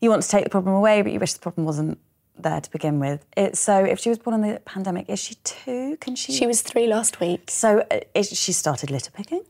You 0.03 0.11
want 0.11 0.23
to 0.23 0.29
take 0.29 0.45
the 0.45 0.51
problem 0.51 0.75
away, 0.75 1.01
but 1.01 1.11
you 1.11 1.19
wish 1.19 1.33
the 1.33 1.41
problem 1.41 1.65
wasn't 1.65 1.99
there 2.43 2.61
to 2.61 2.71
begin 2.71 3.01
with. 3.01 3.25
It, 3.39 3.57
so 3.57 3.83
if 3.83 4.01
she 4.01 4.11
was 4.11 4.19
born 4.19 4.43
in 4.43 4.53
the 4.53 4.61
pandemic, 4.61 5.09
is 5.09 5.19
she 5.19 5.37
two? 5.45 5.97
Can 5.99 6.15
she? 6.15 6.33
She 6.33 6.47
was 6.47 6.61
three 6.61 6.89
last 6.89 7.21
week. 7.21 7.51
So 7.51 7.87
uh, 7.91 8.01
is, 8.15 8.29
she 8.39 8.53
started 8.53 8.91
litter 8.91 9.11
picking. 9.11 9.45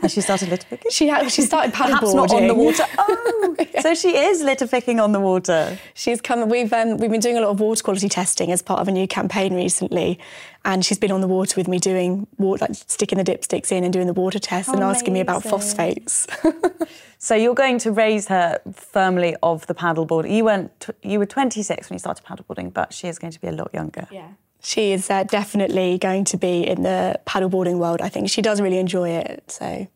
Has 0.00 0.12
she 0.14 0.22
started 0.22 0.48
litter 0.48 0.66
picking? 0.66 0.90
she 0.90 1.12
she 1.28 1.42
started 1.42 1.74
paddleboarding. 1.74 2.00
Perhaps 2.00 2.14
not 2.14 2.32
on 2.32 2.46
the 2.48 2.54
water. 2.54 2.84
Oh, 2.96 3.56
yeah. 3.58 3.82
so 3.82 3.94
she 3.94 4.16
is 4.16 4.42
litter 4.42 4.66
picking 4.66 4.98
on 4.98 5.12
the 5.12 5.20
water. 5.20 5.78
She's 5.92 6.20
come. 6.20 6.48
We've 6.48 6.72
um, 6.72 6.96
we've 6.96 7.10
been 7.10 7.20
doing 7.20 7.36
a 7.36 7.40
lot 7.40 7.50
of 7.50 7.60
water 7.60 7.82
quality 7.82 8.08
testing 8.08 8.50
as 8.50 8.62
part 8.62 8.80
of 8.80 8.88
a 8.88 8.92
new 8.92 9.06
campaign 9.06 9.54
recently, 9.54 10.18
and 10.64 10.84
she's 10.84 10.98
been 10.98 11.10
on 11.12 11.20
the 11.20 11.28
water 11.28 11.54
with 11.56 11.68
me 11.68 11.78
doing 11.78 12.26
water, 12.38 12.66
like 12.66 12.74
sticking 12.74 13.18
the 13.18 13.24
dipsticks 13.24 13.70
in 13.70 13.84
and 13.84 13.92
doing 13.92 14.06
the 14.06 14.12
water 14.14 14.38
test 14.38 14.68
and 14.68 14.82
asking 14.82 15.12
me 15.12 15.20
about 15.20 15.42
phosphates. 15.42 16.26
so 17.18 17.34
you're 17.34 17.54
going 17.54 17.78
to 17.80 17.92
raise 17.92 18.28
her 18.28 18.60
firmly 18.72 19.36
of 19.42 19.66
the 19.66 19.74
paddleboard. 19.74 20.30
You 20.30 20.44
weren't. 20.44 20.86
You 21.02 21.18
were 21.18 21.26
26 21.26 21.90
when 21.90 21.94
you 21.94 21.98
started 21.98 22.24
paddleboarding, 22.24 22.72
but 22.72 22.92
she 22.94 23.08
is 23.08 23.18
going 23.18 23.32
to 23.32 23.40
be 23.40 23.48
a 23.48 23.52
lot 23.52 23.70
younger. 23.74 24.06
Yeah. 24.10 24.28
She 24.62 24.92
is 24.92 25.10
uh, 25.10 25.24
definitely 25.24 25.98
going 25.98 26.24
to 26.24 26.38
be 26.38 26.66
in 26.66 26.82
the 26.84 27.20
paddleboarding 27.26 27.78
world. 27.78 28.00
I 28.00 28.08
think 28.08 28.30
she 28.30 28.40
does 28.40 28.62
really 28.62 28.78
enjoy 28.78 29.10
it. 29.10 29.50
So 29.50 29.86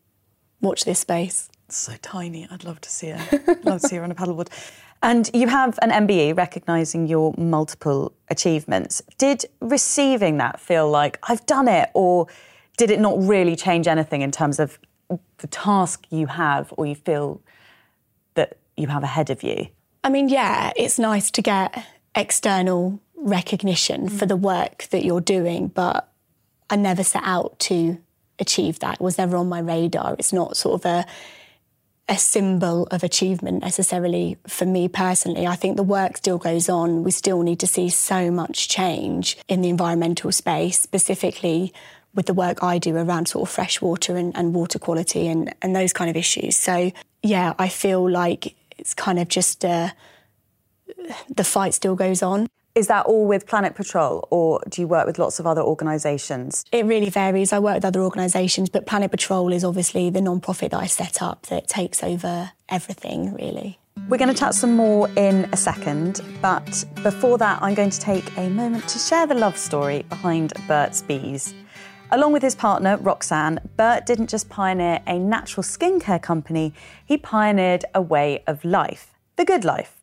watch 0.61 0.85
this 0.85 0.99
space. 0.99 1.49
so 1.69 1.93
tiny. 2.03 2.47
I'd 2.51 2.63
love 2.63 2.79
to 2.81 2.89
see 2.89 3.07
her. 3.09 3.57
love 3.63 3.81
to 3.81 3.87
see 3.87 3.95
her 3.95 4.03
on 4.03 4.11
a 4.11 4.15
paddleboard. 4.15 4.49
And 5.01 5.29
you 5.33 5.47
have 5.47 5.79
an 5.81 5.91
MBE 5.91 6.35
recognising 6.35 7.07
your 7.07 7.33
multiple 7.37 8.13
achievements. 8.29 9.01
Did 9.17 9.45
receiving 9.61 10.37
that 10.37 10.59
feel 10.59 10.89
like 10.89 11.19
I've 11.23 11.45
done 11.45 11.67
it, 11.67 11.89
or 11.93 12.27
did 12.77 12.91
it 12.91 12.99
not 12.99 13.15
really 13.17 13.55
change 13.55 13.87
anything 13.87 14.21
in 14.21 14.31
terms 14.31 14.59
of 14.59 14.77
the 15.37 15.47
task 15.47 16.05
you 16.09 16.27
have, 16.27 16.73
or 16.77 16.85
you 16.85 16.95
feel 16.95 17.41
that 18.33 18.57
you 18.75 18.87
have 18.87 19.03
ahead 19.03 19.29
of 19.29 19.41
you? 19.41 19.67
I 20.03 20.09
mean, 20.09 20.29
yeah, 20.29 20.71
it's 20.75 20.99
nice 20.99 21.31
to 21.31 21.41
get 21.41 21.85
external 22.15 22.99
recognition 23.15 24.09
mm. 24.09 24.11
for 24.11 24.25
the 24.25 24.37
work 24.37 24.87
that 24.91 25.05
you're 25.05 25.21
doing, 25.21 25.67
but 25.67 26.11
I 26.69 26.75
never 26.75 27.03
set 27.03 27.23
out 27.25 27.57
to 27.59 27.99
achieve 28.37 28.79
that. 28.79 28.95
It 28.95 29.01
was 29.01 29.17
never 29.17 29.37
on 29.37 29.49
my 29.49 29.59
radar. 29.59 30.15
It's 30.19 30.33
not 30.33 30.57
sort 30.57 30.81
of 30.81 30.85
a 30.85 31.05
a 32.09 32.17
symbol 32.17 32.87
of 32.89 33.03
achievement 33.03 33.61
necessarily 33.61 34.37
for 34.47 34.65
me 34.65 34.87
personally. 34.87 35.45
I 35.45 35.55
think 35.55 35.77
the 35.77 35.83
work 35.83 36.17
still 36.17 36.39
goes 36.39 36.67
on. 36.67 37.03
We 37.03 37.11
still 37.11 37.43
need 37.43 37.59
to 37.59 37.67
see 37.67 37.89
so 37.89 38.31
much 38.31 38.67
change 38.67 39.37
in 39.47 39.61
the 39.61 39.69
environmental 39.69 40.31
space, 40.31 40.79
specifically 40.79 41.71
with 42.15 42.25
the 42.25 42.33
work 42.33 42.63
I 42.63 42.79
do 42.79 42.97
around 42.97 43.27
sort 43.27 43.47
of 43.47 43.53
fresh 43.53 43.79
water 43.79 44.17
and, 44.17 44.35
and 44.35 44.55
water 44.55 44.79
quality 44.79 45.27
and, 45.27 45.53
and 45.61 45.75
those 45.75 45.93
kind 45.93 46.09
of 46.09 46.17
issues. 46.17 46.57
So, 46.57 46.91
yeah, 47.21 47.53
I 47.59 47.69
feel 47.69 48.09
like 48.09 48.55
it's 48.79 48.95
kind 48.95 49.19
of 49.19 49.27
just 49.27 49.63
uh, 49.63 49.89
the 51.33 51.43
fight 51.43 51.75
still 51.75 51.95
goes 51.95 52.23
on. 52.23 52.47
Is 52.79 52.87
that 52.87 53.07
all 53.07 53.25
with 53.25 53.45
Planet 53.45 53.75
Patrol, 53.75 54.25
or 54.31 54.61
do 54.69 54.79
you 54.81 54.87
work 54.87 55.05
with 55.05 55.19
lots 55.19 55.37
of 55.37 55.45
other 55.45 55.59
organisations? 55.61 56.63
It 56.71 56.85
really 56.85 57.09
varies. 57.09 57.51
I 57.51 57.59
work 57.59 57.75
with 57.75 57.83
other 57.83 57.99
organisations, 58.01 58.69
but 58.69 58.85
Planet 58.85 59.11
Patrol 59.11 59.51
is 59.51 59.65
obviously 59.65 60.09
the 60.09 60.21
non-profit 60.21 60.71
that 60.71 60.79
I 60.79 60.85
set 60.85 61.21
up 61.21 61.47
that 61.47 61.67
takes 61.67 62.01
over 62.03 62.53
everything, 62.69 63.33
really. 63.33 63.79
We're 64.07 64.15
going 64.17 64.33
to 64.33 64.39
chat 64.39 64.55
some 64.55 64.77
more 64.77 65.09
in 65.17 65.49
a 65.51 65.57
second, 65.57 66.21
but 66.41 66.85
before 67.03 67.37
that, 67.39 67.61
I'm 67.61 67.73
going 67.73 67.89
to 67.89 67.99
take 67.99 68.37
a 68.37 68.49
moment 68.49 68.87
to 68.87 68.97
share 68.97 69.27
the 69.27 69.35
love 69.35 69.57
story 69.57 70.03
behind 70.03 70.53
Burt's 70.65 71.01
Bees. 71.01 71.53
Along 72.11 72.31
with 72.31 72.43
his 72.43 72.55
partner, 72.55 72.95
Roxanne, 72.95 73.59
Burt 73.75 74.05
didn't 74.05 74.29
just 74.29 74.47
pioneer 74.47 75.01
a 75.05 75.19
natural 75.19 75.65
skincare 75.65 76.21
company, 76.21 76.73
he 77.05 77.17
pioneered 77.17 77.83
a 77.93 78.01
way 78.01 78.41
of 78.47 78.63
life, 78.63 79.17
the 79.35 79.43
good 79.43 79.65
life. 79.65 79.97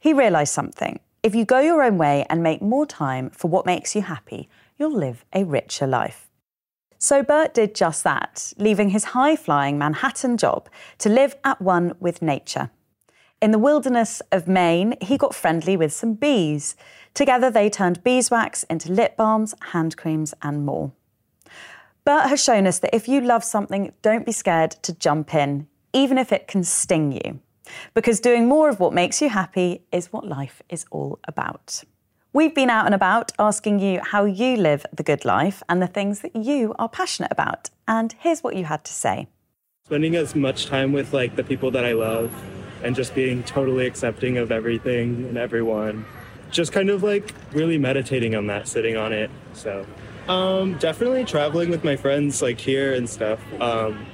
He 0.00 0.14
realised 0.14 0.54
something 0.54 1.00
if 1.24 1.34
you 1.34 1.46
go 1.46 1.58
your 1.58 1.82
own 1.82 1.96
way 1.96 2.26
and 2.28 2.42
make 2.42 2.60
more 2.60 2.84
time 2.84 3.30
for 3.30 3.48
what 3.48 3.64
makes 3.64 3.96
you 3.96 4.02
happy, 4.02 4.46
you'll 4.78 4.94
live 4.94 5.24
a 5.32 5.42
richer 5.42 5.86
life. 5.86 6.28
So 6.98 7.22
Burt 7.22 7.54
did 7.54 7.74
just 7.74 8.04
that, 8.04 8.52
leaving 8.58 8.90
his 8.90 9.04
high 9.04 9.34
flying 9.34 9.78
Manhattan 9.78 10.36
job 10.36 10.68
to 10.98 11.08
live 11.08 11.34
at 11.42 11.62
one 11.62 11.94
with 11.98 12.20
nature. 12.20 12.70
In 13.40 13.52
the 13.52 13.58
wilderness 13.58 14.20
of 14.32 14.46
Maine, 14.46 14.96
he 15.00 15.16
got 15.16 15.34
friendly 15.34 15.78
with 15.78 15.94
some 15.94 16.12
bees. 16.12 16.76
Together, 17.14 17.50
they 17.50 17.70
turned 17.70 18.04
beeswax 18.04 18.64
into 18.64 18.92
lip 18.92 19.16
balms, 19.16 19.54
hand 19.72 19.96
creams, 19.96 20.34
and 20.42 20.66
more. 20.66 20.92
Burt 22.04 22.28
has 22.28 22.44
shown 22.44 22.66
us 22.66 22.80
that 22.80 22.94
if 22.94 23.08
you 23.08 23.22
love 23.22 23.44
something, 23.44 23.94
don't 24.02 24.26
be 24.26 24.32
scared 24.32 24.72
to 24.82 24.92
jump 24.92 25.34
in, 25.34 25.68
even 25.94 26.18
if 26.18 26.32
it 26.32 26.48
can 26.48 26.64
sting 26.64 27.12
you 27.12 27.40
because 27.94 28.20
doing 28.20 28.46
more 28.46 28.68
of 28.68 28.80
what 28.80 28.92
makes 28.92 29.20
you 29.22 29.28
happy 29.28 29.82
is 29.92 30.12
what 30.12 30.26
life 30.26 30.62
is 30.68 30.86
all 30.90 31.18
about. 31.26 31.84
We've 32.32 32.54
been 32.54 32.68
out 32.68 32.86
and 32.86 32.94
about 32.94 33.30
asking 33.38 33.78
you 33.78 34.00
how 34.02 34.24
you 34.24 34.56
live 34.56 34.84
the 34.92 35.04
good 35.04 35.24
life 35.24 35.62
and 35.68 35.80
the 35.80 35.86
things 35.86 36.20
that 36.20 36.34
you 36.34 36.74
are 36.80 36.88
passionate 36.88 37.30
about. 37.30 37.70
And 37.86 38.12
here's 38.18 38.42
what 38.42 38.56
you 38.56 38.64
had 38.64 38.84
to 38.84 38.92
say. 38.92 39.28
Spending 39.86 40.16
as 40.16 40.34
much 40.34 40.66
time 40.66 40.92
with 40.92 41.12
like 41.12 41.36
the 41.36 41.44
people 41.44 41.70
that 41.70 41.84
I 41.84 41.92
love 41.92 42.34
and 42.82 42.96
just 42.96 43.14
being 43.14 43.42
totally 43.44 43.86
accepting 43.86 44.36
of 44.36 44.50
everything 44.50 45.26
and 45.26 45.38
everyone. 45.38 46.04
Just 46.50 46.72
kind 46.72 46.90
of 46.90 47.02
like 47.02 47.34
really 47.52 47.78
meditating 47.78 48.34
on 48.34 48.48
that, 48.48 48.66
sitting 48.66 48.96
on 48.96 49.12
it. 49.12 49.30
So, 49.52 49.86
um, 50.28 50.74
definitely 50.78 51.24
traveling 51.24 51.70
with 51.70 51.84
my 51.84 51.96
friends 51.96 52.42
like 52.42 52.60
here 52.60 52.94
and 52.94 53.08
stuff. 53.08 53.40
Um, 53.60 54.06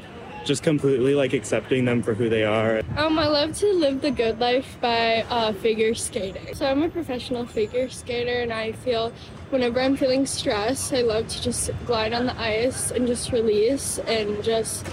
just 0.45 0.63
completely 0.63 1.15
like 1.15 1.33
accepting 1.33 1.85
them 1.85 2.03
for 2.03 2.15
who 2.15 2.29
they 2.29 2.45
are. 2.45 2.83
Um, 2.97 3.19
I 3.19 3.27
love 3.27 3.57
to 3.59 3.73
live 3.73 4.01
the 4.01 4.11
good 4.11 4.41
life 4.41 4.77
by 4.81 5.23
uh, 5.31 5.53
figure 5.55 5.95
skating. 5.95 6.55
So 6.55 6.67
I'm 6.67 6.83
a 6.83 6.89
professional 6.89 7.47
figure 7.47 7.89
skater, 7.89 8.41
and 8.41 8.53
I 8.53 8.73
feel 8.73 9.13
whenever 9.51 9.81
I'm 9.81 9.97
feeling 9.97 10.27
stressed, 10.27 10.93
I 10.93 11.03
love 11.03 11.29
to 11.29 11.43
just 11.43 11.71
glide 11.87 12.13
on 12.13 12.27
the 12.27 12.39
ice 12.41 12.91
and 12.91 13.07
just 13.07 13.33
release 13.33 13.99
and 14.01 14.43
just 14.43 14.87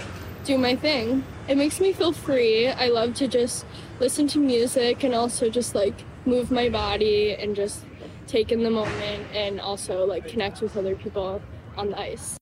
do 0.44 0.58
my 0.58 0.74
thing. 0.74 1.24
It 1.48 1.56
makes 1.56 1.80
me 1.80 1.92
feel 1.92 2.12
free. 2.12 2.68
I 2.68 2.88
love 2.88 3.14
to 3.14 3.28
just 3.28 3.64
listen 4.00 4.26
to 4.28 4.38
music 4.38 5.04
and 5.04 5.14
also 5.14 5.48
just 5.48 5.74
like 5.74 5.94
move 6.26 6.50
my 6.50 6.68
body 6.68 7.34
and 7.34 7.56
just 7.56 7.84
take 8.26 8.52
in 8.52 8.62
the 8.62 8.70
moment 8.70 9.26
and 9.34 9.60
also 9.60 10.04
like 10.04 10.28
connect 10.28 10.60
with 10.60 10.76
other 10.76 10.94
people 10.94 11.40
on 11.76 11.90
the 11.90 11.98
ice. 11.98 12.37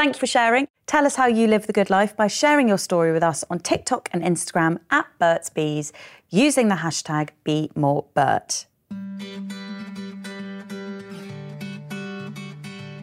Thank 0.00 0.16
you 0.16 0.20
for 0.20 0.26
sharing. 0.26 0.66
Tell 0.86 1.04
us 1.04 1.16
how 1.16 1.26
you 1.26 1.46
live 1.46 1.66
the 1.66 1.74
good 1.74 1.90
life 1.90 2.16
by 2.16 2.26
sharing 2.26 2.66
your 2.66 2.78
story 2.78 3.12
with 3.12 3.22
us 3.22 3.44
on 3.50 3.58
TikTok 3.58 4.08
and 4.14 4.22
Instagram 4.22 4.78
at 4.90 5.06
Burt's 5.18 5.50
Bees 5.50 5.92
using 6.30 6.68
the 6.68 6.76
hashtag 6.76 7.28
BeMoreBurt. 7.44 8.64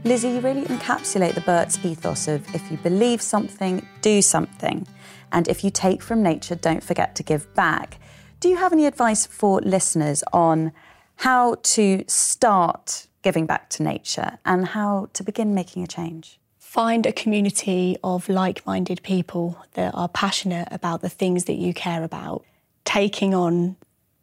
Lizzie, 0.03 0.29
you 0.29 0.39
really 0.39 0.63
encapsulate 0.63 1.35
the 1.35 1.41
Burt's 1.41 1.77
ethos 1.85 2.27
of 2.27 2.55
if 2.55 2.71
you 2.71 2.77
believe 2.77 3.21
something, 3.21 3.87
do 4.01 4.19
something. 4.19 4.87
And 5.31 5.47
if 5.47 5.63
you 5.63 5.69
take 5.69 6.01
from 6.01 6.23
nature, 6.23 6.55
don't 6.55 6.83
forget 6.83 7.13
to 7.17 7.21
give 7.21 7.53
back. 7.53 7.99
Do 8.39 8.49
you 8.49 8.57
have 8.57 8.73
any 8.73 8.87
advice 8.87 9.27
for 9.27 9.61
listeners 9.61 10.23
on 10.33 10.71
how 11.17 11.57
to 11.61 12.03
start 12.07 13.05
giving 13.21 13.45
back 13.45 13.69
to 13.69 13.83
nature 13.83 14.39
and 14.45 14.69
how 14.69 15.09
to 15.13 15.23
begin 15.23 15.53
making 15.53 15.83
a 15.83 15.87
change? 15.87 16.39
Find 16.77 17.07
a 17.07 17.11
community 17.11 17.97
of 18.03 18.29
like 18.29 18.63
minded 18.67 19.01
people 19.01 19.57
that 19.73 19.95
are 19.95 20.07
passionate 20.07 20.67
about 20.69 21.01
the 21.01 21.09
things 21.09 21.45
that 21.45 21.55
you 21.55 21.73
care 21.73 22.03
about. 22.03 22.45
Taking 22.85 23.33
on 23.33 23.75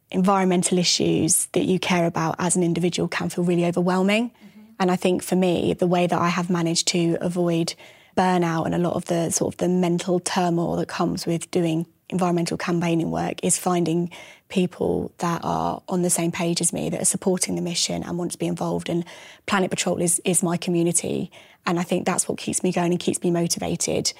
environmental 0.09 0.77
issues 0.77 1.47
that 1.47 1.65
you 1.65 1.79
care 1.79 2.05
about 2.05 2.35
as 2.39 2.55
an 2.55 2.63
individual 2.63 3.09
can 3.09 3.27
feel 3.27 3.43
really 3.43 3.65
overwhelming. 3.65 4.29
Mm-hmm. 4.29 4.61
And 4.79 4.89
I 4.89 4.95
think 4.95 5.21
for 5.21 5.35
me, 5.35 5.73
the 5.73 5.85
way 5.85 6.07
that 6.07 6.17
I 6.17 6.29
have 6.29 6.49
managed 6.49 6.87
to 6.87 7.17
avoid 7.19 7.73
burnout 8.15 8.65
and 8.65 8.73
a 8.73 8.77
lot 8.77 8.93
of 8.93 9.03
the 9.03 9.31
sort 9.31 9.53
of 9.53 9.57
the 9.57 9.67
mental 9.67 10.21
turmoil 10.21 10.77
that 10.77 10.87
comes 10.87 11.25
with 11.25 11.51
doing 11.51 11.85
environmental 12.09 12.57
campaigning 12.57 13.11
work 13.11 13.43
is 13.43 13.57
finding 13.57 14.09
people 14.47 15.11
that 15.17 15.41
are 15.43 15.81
on 15.89 16.01
the 16.01 16.09
same 16.09 16.31
page 16.31 16.61
as 16.61 16.71
me, 16.71 16.89
that 16.89 17.01
are 17.01 17.05
supporting 17.05 17.55
the 17.55 17.61
mission 17.61 18.03
and 18.03 18.17
want 18.17 18.31
to 18.31 18.37
be 18.37 18.45
involved. 18.45 18.89
And 18.89 19.03
Planet 19.45 19.69
Patrol 19.69 20.01
is, 20.01 20.21
is 20.23 20.43
my 20.43 20.57
community. 20.57 21.31
And 21.65 21.79
I 21.79 21.83
think 21.83 22.05
that's 22.05 22.27
what 22.27 22.37
keeps 22.37 22.63
me 22.63 22.71
going 22.71 22.91
and 22.91 22.99
keeps 22.99 23.23
me 23.23 23.31
motivated 23.31 24.13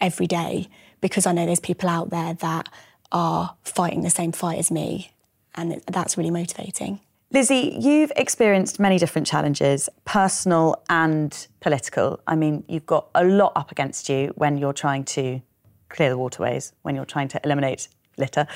every 0.00 0.26
day 0.26 0.68
because 1.00 1.26
I 1.26 1.32
know 1.32 1.46
there's 1.46 1.60
people 1.60 1.88
out 1.88 2.10
there 2.10 2.34
that 2.34 2.68
are 3.12 3.56
fighting 3.64 4.02
the 4.02 4.10
same 4.10 4.32
fight 4.32 4.58
as 4.58 4.70
me. 4.70 5.12
And 5.54 5.82
that's 5.86 6.16
really 6.16 6.30
motivating. 6.30 7.00
Lizzie, 7.32 7.76
you've 7.80 8.12
experienced 8.14 8.78
many 8.78 8.98
different 8.98 9.26
challenges, 9.26 9.88
personal 10.04 10.82
and 10.88 11.46
political. 11.60 12.20
I 12.26 12.36
mean, 12.36 12.62
you've 12.68 12.86
got 12.86 13.08
a 13.14 13.24
lot 13.24 13.52
up 13.56 13.72
against 13.72 14.08
you 14.08 14.32
when 14.36 14.58
you're 14.58 14.72
trying 14.72 15.04
to 15.04 15.40
clear 15.88 16.10
the 16.10 16.18
waterways, 16.18 16.72
when 16.82 16.94
you're 16.94 17.04
trying 17.04 17.28
to 17.28 17.40
eliminate 17.44 17.88
litter. 18.18 18.46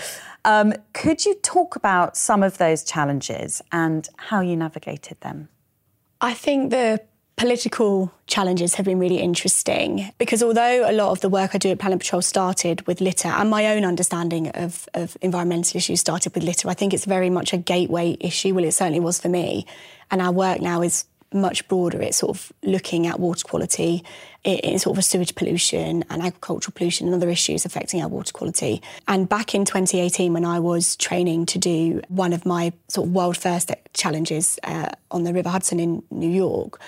Um, 0.44 0.72
could 0.92 1.24
you 1.24 1.34
talk 1.34 1.76
about 1.76 2.16
some 2.16 2.42
of 2.42 2.58
those 2.58 2.82
challenges 2.82 3.62
and 3.72 4.08
how 4.16 4.40
you 4.40 4.56
navigated 4.56 5.20
them? 5.20 5.48
I 6.20 6.34
think 6.34 6.70
the 6.70 7.02
political 7.36 8.12
challenges 8.26 8.74
have 8.74 8.84
been 8.84 8.98
really 8.98 9.18
interesting 9.18 10.12
because 10.18 10.42
although 10.42 10.90
a 10.90 10.92
lot 10.92 11.10
of 11.10 11.20
the 11.20 11.28
work 11.30 11.54
I 11.54 11.58
do 11.58 11.70
at 11.70 11.78
Planet 11.78 11.98
Patrol 11.98 12.20
started 12.20 12.86
with 12.86 13.00
litter 13.00 13.28
and 13.28 13.48
my 13.48 13.66
own 13.68 13.82
understanding 13.82 14.48
of, 14.50 14.86
of 14.92 15.16
environmental 15.22 15.78
issues 15.78 16.00
started 16.00 16.34
with 16.34 16.44
litter, 16.44 16.68
I 16.68 16.74
think 16.74 16.92
it's 16.92 17.06
very 17.06 17.30
much 17.30 17.54
a 17.54 17.56
gateway 17.56 18.18
issue. 18.20 18.54
Well, 18.54 18.64
it 18.64 18.72
certainly 18.72 19.00
was 19.00 19.18
for 19.18 19.30
me. 19.30 19.64
And 20.10 20.20
our 20.20 20.32
work 20.32 20.60
now 20.60 20.82
is 20.82 21.06
much 21.32 21.66
broader. 21.68 22.00
It's 22.02 22.18
sort 22.18 22.36
of 22.36 22.52
looking 22.62 23.06
at 23.06 23.20
water 23.20 23.46
quality, 23.46 24.04
in 24.42 24.78
sort 24.78 24.94
of 24.94 24.98
a 24.98 25.02
sewage 25.02 25.34
pollution 25.34 26.02
and 26.08 26.22
agricultural 26.22 26.72
pollution 26.74 27.06
and 27.06 27.14
other 27.14 27.28
issues 27.28 27.66
affecting 27.66 28.00
our 28.02 28.08
water 28.08 28.32
quality. 28.32 28.80
And 29.06 29.28
back 29.28 29.54
in 29.54 29.64
2018, 29.64 30.32
when 30.32 30.46
I 30.46 30.58
was 30.58 30.96
training 30.96 31.46
to 31.46 31.58
do 31.58 32.00
one 32.08 32.32
of 32.32 32.46
my 32.46 32.72
sort 32.88 33.08
of 33.08 33.12
world 33.12 33.36
first 33.36 33.70
challenges 33.92 34.58
uh, 34.64 34.88
on 35.10 35.24
the 35.24 35.34
River 35.34 35.50
Hudson 35.50 35.78
in 35.78 36.02
New 36.10 36.30
York, 36.30 36.80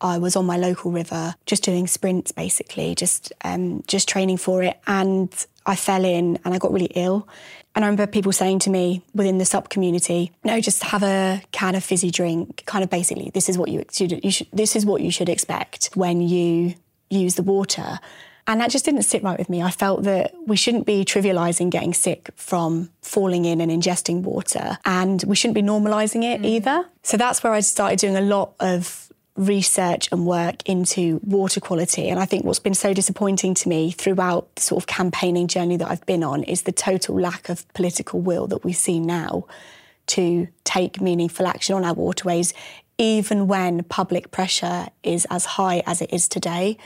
I 0.00 0.18
was 0.18 0.36
on 0.36 0.46
my 0.46 0.56
local 0.56 0.90
river, 0.90 1.34
just 1.46 1.62
doing 1.62 1.86
sprints, 1.86 2.32
basically, 2.32 2.94
just 2.94 3.32
um, 3.44 3.82
just 3.86 4.08
training 4.08 4.38
for 4.38 4.62
it, 4.62 4.78
and 4.86 5.32
I 5.66 5.76
fell 5.76 6.04
in 6.04 6.38
and 6.44 6.54
I 6.54 6.58
got 6.58 6.72
really 6.72 6.90
ill. 6.94 7.28
And 7.74 7.84
I 7.84 7.88
remember 7.88 8.10
people 8.10 8.32
saying 8.32 8.60
to 8.60 8.70
me 8.70 9.02
within 9.14 9.38
the 9.38 9.44
SUP 9.44 9.68
community, 9.68 10.32
"No, 10.42 10.60
just 10.60 10.82
have 10.84 11.02
a 11.02 11.42
can 11.52 11.74
of 11.74 11.84
fizzy 11.84 12.10
drink. 12.10 12.64
Kind 12.66 12.82
of 12.82 12.90
basically, 12.90 13.30
this 13.32 13.48
is 13.48 13.58
what 13.58 13.68
you 13.68 13.84
should, 13.92 14.24
you 14.24 14.30
should 14.30 14.48
this 14.52 14.74
is 14.74 14.84
what 14.86 15.02
you 15.02 15.10
should 15.10 15.28
expect 15.28 15.90
when 15.94 16.20
you 16.20 16.74
use 17.10 17.34
the 17.34 17.42
water." 17.42 18.00
And 18.46 18.60
that 18.60 18.70
just 18.70 18.84
didn't 18.84 19.02
sit 19.02 19.22
right 19.22 19.38
with 19.38 19.48
me. 19.48 19.62
I 19.62 19.70
felt 19.70 20.02
that 20.04 20.34
we 20.46 20.56
shouldn't 20.56 20.84
be 20.84 21.04
trivializing 21.04 21.70
getting 21.70 21.94
sick 21.94 22.30
from 22.34 22.90
falling 23.00 23.44
in 23.44 23.60
and 23.60 23.70
ingesting 23.70 24.22
water, 24.22 24.78
and 24.84 25.22
we 25.24 25.36
shouldn't 25.36 25.54
be 25.54 25.62
normalizing 25.62 26.24
it 26.24 26.42
mm. 26.42 26.46
either. 26.46 26.86
So 27.02 27.16
that's 27.16 27.44
where 27.44 27.52
I 27.52 27.60
started 27.60 27.98
doing 28.00 28.16
a 28.16 28.20
lot 28.20 28.54
of 28.58 29.09
research 29.36 30.08
and 30.12 30.26
work 30.26 30.68
into 30.68 31.20
water 31.22 31.60
quality. 31.60 32.08
And 32.08 32.18
I 32.18 32.24
think 32.24 32.44
what's 32.44 32.58
been 32.58 32.74
so 32.74 32.92
disappointing 32.92 33.54
to 33.54 33.68
me 33.68 33.90
throughout 33.90 34.54
the 34.56 34.62
sort 34.62 34.82
of 34.82 34.86
campaigning 34.86 35.46
journey 35.46 35.76
that 35.76 35.88
I've 35.88 36.04
been 36.06 36.24
on 36.24 36.42
is 36.44 36.62
the 36.62 36.72
total 36.72 37.18
lack 37.18 37.48
of 37.48 37.66
political 37.72 38.20
will 38.20 38.46
that 38.48 38.64
we 38.64 38.72
see 38.72 38.98
now 38.98 39.46
to 40.08 40.48
take 40.64 41.00
meaningful 41.00 41.46
action 41.46 41.74
on 41.74 41.84
our 41.84 41.94
waterways, 41.94 42.52
even 42.98 43.46
when 43.46 43.84
public 43.84 44.30
pressure 44.30 44.88
is 45.02 45.26
as 45.30 45.44
high 45.44 45.82
as 45.86 46.02
it 46.02 46.12
is 46.12 46.28
today. 46.28 46.76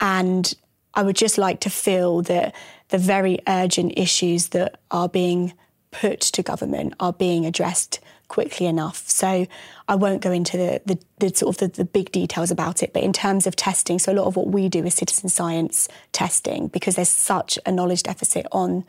And 0.00 0.52
I 0.94 1.02
would 1.02 1.16
just 1.16 1.38
like 1.38 1.60
to 1.60 1.70
feel 1.70 2.22
that 2.22 2.54
the 2.88 2.98
very 2.98 3.38
urgent 3.46 3.94
issues 3.96 4.48
that 4.48 4.80
are 4.90 5.08
being 5.08 5.54
put 5.90 6.20
to 6.20 6.42
government 6.42 6.94
are 6.98 7.12
being 7.12 7.46
addressed 7.46 8.00
quickly 8.34 8.66
enough. 8.66 9.08
So 9.08 9.46
I 9.86 9.94
won't 9.94 10.20
go 10.20 10.32
into 10.32 10.56
the, 10.56 10.82
the, 10.84 10.98
the 11.20 11.36
sort 11.36 11.54
of 11.54 11.58
the, 11.60 11.76
the, 11.76 11.84
big 11.84 12.10
details 12.10 12.50
about 12.50 12.82
it, 12.82 12.92
but 12.92 13.04
in 13.04 13.12
terms 13.12 13.46
of 13.46 13.54
testing, 13.54 14.00
so 14.00 14.12
a 14.12 14.14
lot 14.14 14.26
of 14.26 14.34
what 14.34 14.48
we 14.48 14.68
do 14.68 14.84
is 14.84 14.94
citizen 14.94 15.28
science 15.28 15.88
testing 16.10 16.66
because 16.66 16.96
there's 16.96 17.08
such 17.08 17.60
a 17.64 17.70
knowledge 17.70 18.02
deficit 18.02 18.44
on 18.50 18.84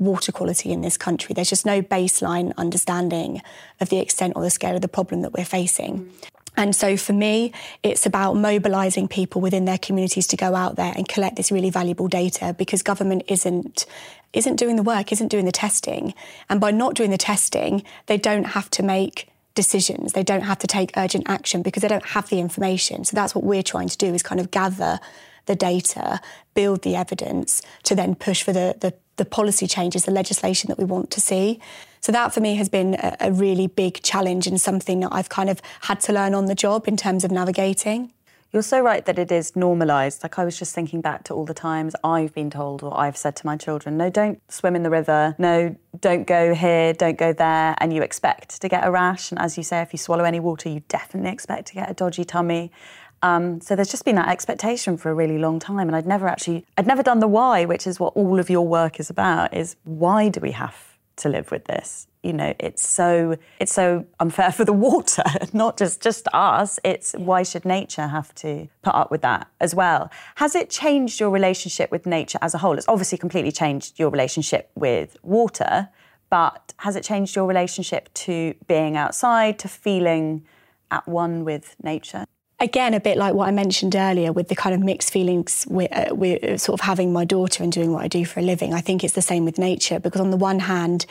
water 0.00 0.32
quality 0.32 0.72
in 0.72 0.80
this 0.80 0.96
country. 0.96 1.32
There's 1.32 1.48
just 1.48 1.64
no 1.64 1.80
baseline 1.80 2.52
understanding 2.56 3.40
of 3.80 3.88
the 3.88 3.98
extent 3.98 4.32
or 4.34 4.42
the 4.42 4.50
scale 4.50 4.74
of 4.74 4.82
the 4.82 4.88
problem 4.88 5.22
that 5.22 5.32
we're 5.32 5.44
facing. 5.44 6.00
Mm. 6.00 6.28
And 6.58 6.74
so 6.74 6.96
for 6.96 7.12
me, 7.12 7.52
it's 7.84 8.04
about 8.04 8.34
mobilising 8.34 9.06
people 9.06 9.40
within 9.40 9.64
their 9.64 9.78
communities 9.78 10.26
to 10.26 10.36
go 10.36 10.56
out 10.56 10.74
there 10.74 10.92
and 10.96 11.06
collect 11.06 11.36
this 11.36 11.52
really 11.52 11.70
valuable 11.70 12.08
data 12.08 12.52
because 12.58 12.82
government 12.82 13.22
isn't 13.28 13.86
isn't 14.32 14.56
doing 14.56 14.76
the 14.76 14.82
work, 14.82 15.12
isn't 15.12 15.28
doing 15.28 15.44
the 15.44 15.52
testing. 15.52 16.14
And 16.48 16.60
by 16.60 16.70
not 16.70 16.94
doing 16.94 17.10
the 17.10 17.18
testing, 17.18 17.82
they 18.06 18.18
don't 18.18 18.44
have 18.44 18.70
to 18.70 18.82
make 18.82 19.28
decisions. 19.54 20.12
They 20.12 20.22
don't 20.22 20.42
have 20.42 20.58
to 20.58 20.66
take 20.66 20.92
urgent 20.96 21.28
action 21.28 21.62
because 21.62 21.82
they 21.82 21.88
don't 21.88 22.06
have 22.06 22.28
the 22.28 22.38
information. 22.38 23.04
So 23.04 23.16
that's 23.16 23.34
what 23.34 23.44
we're 23.44 23.62
trying 23.62 23.88
to 23.88 23.96
do 23.96 24.14
is 24.14 24.22
kind 24.22 24.40
of 24.40 24.50
gather 24.50 25.00
the 25.46 25.56
data, 25.56 26.20
build 26.54 26.82
the 26.82 26.94
evidence 26.94 27.62
to 27.82 27.94
then 27.94 28.14
push 28.14 28.42
for 28.42 28.52
the, 28.52 28.76
the, 28.80 28.94
the 29.16 29.24
policy 29.24 29.66
changes, 29.66 30.04
the 30.04 30.12
legislation 30.12 30.68
that 30.68 30.78
we 30.78 30.84
want 30.84 31.10
to 31.10 31.20
see. 31.20 31.60
So 32.00 32.12
that 32.12 32.32
for 32.32 32.40
me 32.40 32.54
has 32.54 32.68
been 32.68 32.94
a, 32.94 33.16
a 33.20 33.32
really 33.32 33.66
big 33.66 34.02
challenge 34.02 34.46
and 34.46 34.60
something 34.60 35.00
that 35.00 35.08
I've 35.10 35.28
kind 35.28 35.50
of 35.50 35.60
had 35.82 36.00
to 36.02 36.12
learn 36.12 36.34
on 36.34 36.46
the 36.46 36.54
job 36.54 36.86
in 36.86 36.96
terms 36.96 37.24
of 37.24 37.32
navigating. 37.32 38.12
You're 38.50 38.62
so 38.62 38.80
right 38.80 39.04
that 39.04 39.18
it 39.18 39.30
is 39.30 39.54
normalised. 39.54 40.22
Like 40.22 40.38
I 40.38 40.44
was 40.44 40.58
just 40.58 40.74
thinking 40.74 41.02
back 41.02 41.22
to 41.24 41.34
all 41.34 41.44
the 41.44 41.52
times 41.52 41.94
I've 42.02 42.32
been 42.32 42.48
told 42.48 42.82
or 42.82 42.98
I've 42.98 43.16
said 43.16 43.36
to 43.36 43.46
my 43.46 43.58
children, 43.58 43.98
no, 43.98 44.08
don't 44.08 44.40
swim 44.50 44.74
in 44.74 44.82
the 44.82 44.88
river. 44.90 45.36
No, 45.38 45.76
don't 46.00 46.26
go 46.26 46.54
here, 46.54 46.94
don't 46.94 47.18
go 47.18 47.34
there. 47.34 47.74
And 47.76 47.92
you 47.92 48.00
expect 48.00 48.62
to 48.62 48.68
get 48.68 48.86
a 48.86 48.90
rash. 48.90 49.30
And 49.30 49.38
as 49.38 49.58
you 49.58 49.62
say, 49.62 49.82
if 49.82 49.92
you 49.92 49.98
swallow 49.98 50.24
any 50.24 50.40
water, 50.40 50.70
you 50.70 50.80
definitely 50.88 51.30
expect 51.30 51.66
to 51.68 51.74
get 51.74 51.90
a 51.90 51.94
dodgy 51.94 52.24
tummy. 52.24 52.72
Um, 53.20 53.60
so 53.60 53.76
there's 53.76 53.90
just 53.90 54.06
been 54.06 54.16
that 54.16 54.28
expectation 54.28 54.96
for 54.96 55.10
a 55.10 55.14
really 55.14 55.36
long 55.36 55.58
time. 55.58 55.86
And 55.86 55.94
I'd 55.94 56.06
never 56.06 56.26
actually, 56.26 56.64
I'd 56.78 56.86
never 56.86 57.02
done 57.02 57.20
the 57.20 57.28
why, 57.28 57.66
which 57.66 57.86
is 57.86 58.00
what 58.00 58.14
all 58.16 58.38
of 58.38 58.48
your 58.48 58.66
work 58.66 58.98
is 58.98 59.10
about, 59.10 59.52
is 59.52 59.76
why 59.84 60.30
do 60.30 60.40
we 60.40 60.52
have 60.52 60.97
to 61.18 61.28
live 61.28 61.50
with 61.50 61.64
this? 61.64 62.08
you 62.22 62.32
know 62.32 62.52
it's 62.58 62.86
so 62.86 63.36
it's 63.60 63.72
so 63.72 64.04
unfair 64.18 64.50
for 64.58 64.64
the 64.64 64.72
water 64.72 65.22
not 65.52 65.78
just 65.78 66.02
just 66.02 66.28
us. 66.32 66.78
It's 66.84 67.12
why 67.12 67.42
should 67.42 67.64
nature 67.64 68.06
have 68.06 68.34
to 68.36 68.68
put 68.82 68.94
up 68.94 69.10
with 69.10 69.22
that 69.22 69.48
as 69.60 69.74
well? 69.74 70.10
Has 70.36 70.54
it 70.54 70.70
changed 70.70 71.20
your 71.20 71.30
relationship 71.30 71.90
with 71.90 72.06
nature 72.06 72.38
as 72.42 72.54
a 72.54 72.58
whole? 72.58 72.76
It's 72.76 72.88
obviously 72.88 73.18
completely 73.18 73.52
changed 73.52 73.98
your 73.98 74.10
relationship 74.10 74.70
with 74.74 75.16
water 75.22 75.88
but 76.30 76.74
has 76.78 76.94
it 76.94 77.02
changed 77.02 77.34
your 77.34 77.46
relationship 77.46 78.12
to 78.12 78.54
being 78.66 78.96
outside 78.96 79.58
to 79.60 79.68
feeling 79.68 80.44
at 80.90 81.06
one 81.08 81.44
with 81.44 81.74
nature 81.82 82.26
again, 82.60 82.94
a 82.94 83.00
bit 83.00 83.16
like 83.16 83.34
what 83.34 83.48
I 83.48 83.50
mentioned 83.50 83.94
earlier 83.94 84.32
with 84.32 84.48
the 84.48 84.56
kind 84.56 84.74
of 84.74 84.80
mixed 84.80 85.12
feelings 85.12 85.66
with, 85.68 85.92
uh, 85.92 86.14
with, 86.14 86.60
sort 86.60 86.80
of 86.80 86.84
having 86.84 87.12
my 87.12 87.24
daughter 87.24 87.62
and 87.62 87.72
doing 87.72 87.92
what 87.92 88.02
I 88.02 88.08
do 88.08 88.24
for 88.24 88.40
a 88.40 88.42
living. 88.42 88.74
I 88.74 88.80
think 88.80 89.04
it's 89.04 89.14
the 89.14 89.22
same 89.22 89.44
with 89.44 89.58
nature 89.58 90.00
because, 90.00 90.20
on 90.20 90.30
the 90.30 90.36
one 90.36 90.60
hand, 90.60 91.06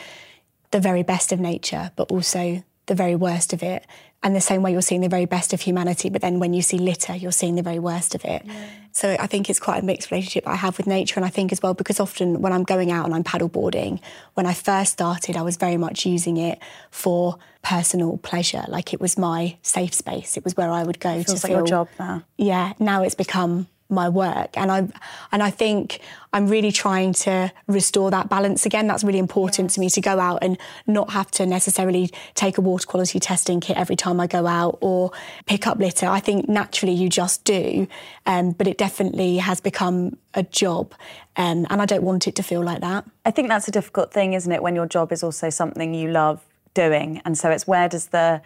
the 0.70 0.80
very 0.80 1.02
best 1.02 1.32
of 1.32 1.40
nature, 1.40 1.90
but 1.96 2.10
also 2.10 2.62
the 2.88 2.94
very 2.94 3.14
worst 3.14 3.52
of 3.52 3.62
it. 3.62 3.86
And 4.20 4.34
the 4.34 4.40
same 4.40 4.62
way 4.62 4.72
you're 4.72 4.82
seeing 4.82 5.00
the 5.00 5.08
very 5.08 5.26
best 5.26 5.52
of 5.52 5.60
humanity, 5.60 6.10
but 6.10 6.22
then 6.22 6.40
when 6.40 6.52
you 6.52 6.60
see 6.60 6.76
litter, 6.76 7.14
you're 7.14 7.30
seeing 7.30 7.54
the 7.54 7.62
very 7.62 7.78
worst 7.78 8.16
of 8.16 8.24
it. 8.24 8.42
Yeah. 8.44 8.68
So 8.90 9.16
I 9.20 9.28
think 9.28 9.48
it's 9.48 9.60
quite 9.60 9.80
a 9.80 9.86
mixed 9.86 10.10
relationship 10.10 10.48
I 10.48 10.56
have 10.56 10.76
with 10.76 10.88
nature. 10.88 11.20
And 11.20 11.24
I 11.24 11.28
think 11.28 11.52
as 11.52 11.62
well, 11.62 11.72
because 11.72 12.00
often 12.00 12.42
when 12.42 12.52
I'm 12.52 12.64
going 12.64 12.90
out 12.90 13.06
and 13.06 13.14
I'm 13.14 13.22
paddleboarding, 13.22 14.00
when 14.34 14.44
I 14.44 14.54
first 14.54 14.90
started, 14.92 15.36
I 15.36 15.42
was 15.42 15.56
very 15.56 15.76
much 15.76 16.04
using 16.04 16.36
it 16.36 16.58
for 16.90 17.38
personal 17.62 18.16
pleasure. 18.18 18.64
Like 18.66 18.92
it 18.92 19.00
was 19.00 19.16
my 19.16 19.56
safe 19.62 19.94
space. 19.94 20.36
It 20.36 20.42
was 20.42 20.56
where 20.56 20.72
I 20.72 20.82
would 20.82 20.98
go 20.98 21.10
it 21.10 21.26
feels 21.26 21.42
to 21.42 21.46
like 21.46 21.50
feel. 21.52 21.58
your 21.58 21.66
job 21.66 21.88
now. 22.00 22.24
Yeah. 22.36 22.72
Now 22.80 23.04
it's 23.04 23.14
become 23.14 23.68
my 23.88 24.08
work. 24.08 24.50
And 24.56 24.70
I 24.70 24.88
and 25.32 25.42
I 25.42 25.50
think 25.50 26.00
I'm 26.32 26.46
really 26.46 26.70
trying 26.70 27.14
to 27.14 27.52
restore 27.66 28.10
that 28.10 28.28
balance 28.28 28.66
again. 28.66 28.86
That's 28.86 29.02
really 29.02 29.18
important 29.18 29.70
to 29.70 29.80
me 29.80 29.88
to 29.90 30.00
go 30.00 30.18
out 30.20 30.40
and 30.42 30.58
not 30.86 31.10
have 31.10 31.30
to 31.32 31.46
necessarily 31.46 32.10
take 32.34 32.58
a 32.58 32.60
water 32.60 32.86
quality 32.86 33.18
testing 33.18 33.60
kit 33.60 33.76
every 33.76 33.96
time 33.96 34.20
I 34.20 34.26
go 34.26 34.46
out 34.46 34.78
or 34.80 35.10
pick 35.46 35.66
up 35.66 35.78
litter. 35.78 36.06
I 36.06 36.20
think 36.20 36.48
naturally 36.48 36.92
you 36.92 37.08
just 37.08 37.44
do 37.44 37.88
um, 38.26 38.52
but 38.52 38.66
it 38.66 38.78
definitely 38.78 39.38
has 39.38 39.60
become 39.60 40.18
a 40.34 40.42
job 40.42 40.94
um, 41.36 41.66
and 41.70 41.80
I 41.80 41.86
don't 41.86 42.02
want 42.02 42.28
it 42.28 42.34
to 42.36 42.42
feel 42.42 42.62
like 42.62 42.80
that. 42.80 43.04
I 43.24 43.30
think 43.30 43.48
that's 43.48 43.68
a 43.68 43.70
difficult 43.70 44.12
thing 44.12 44.34
isn't 44.34 44.52
it 44.52 44.62
when 44.62 44.74
your 44.74 44.86
job 44.86 45.12
is 45.12 45.22
also 45.22 45.50
something 45.50 45.94
you 45.94 46.10
love 46.10 46.44
doing? 46.74 47.22
And 47.24 47.38
so 47.38 47.50
it's 47.50 47.66
where 47.66 47.88
does 47.88 48.08
the 48.08 48.42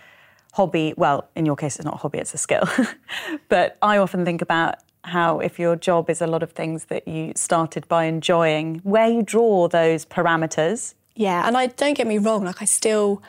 hobby 0.52 0.92
well 0.98 1.28
in 1.34 1.46
your 1.46 1.56
case 1.56 1.76
it's 1.76 1.84
not 1.86 1.94
a 1.94 1.98
hobby 1.98 2.18
it's 2.18 2.34
a 2.34 2.38
skill. 2.38 2.68
But 3.48 3.76
I 3.82 3.98
often 3.98 4.24
think 4.24 4.40
about 4.42 4.76
how 5.04 5.40
if 5.40 5.58
your 5.58 5.76
job 5.76 6.08
is 6.08 6.22
a 6.22 6.26
lot 6.26 6.42
of 6.42 6.52
things 6.52 6.86
that 6.86 7.06
you 7.08 7.32
started 7.34 7.86
by 7.88 8.04
enjoying, 8.04 8.80
where 8.84 9.08
you 9.08 9.22
draw 9.22 9.68
those 9.68 10.04
parameters. 10.04 10.94
Yeah, 11.14 11.46
and 11.46 11.56
I 11.56 11.66
don't 11.66 11.94
get 11.94 12.06
me 12.06 12.18
wrong, 12.18 12.44
like 12.44 12.62
I 12.62 12.64
still 12.64 13.22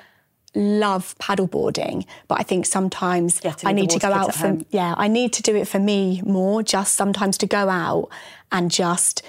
love 0.56 1.16
paddleboarding, 1.18 2.06
but 2.28 2.40
I 2.40 2.44
think 2.44 2.66
sometimes 2.66 3.42
I 3.64 3.74
need 3.74 3.90
to 3.90 4.00
go 4.00 4.12
out 4.14 4.34
for 4.36 4.48
home. 4.48 4.66
yeah, 4.70 4.94
I 4.98 5.08
need 5.08 5.34
to 5.34 5.42
do 5.42 5.56
it 5.56 5.68
for 5.68 5.80
me 5.80 6.22
more, 6.26 6.62
just 6.62 6.94
sometimes 6.94 7.38
to 7.40 7.48
go 7.48 7.70
out 7.70 8.10
and 8.52 8.70
just 8.70 9.24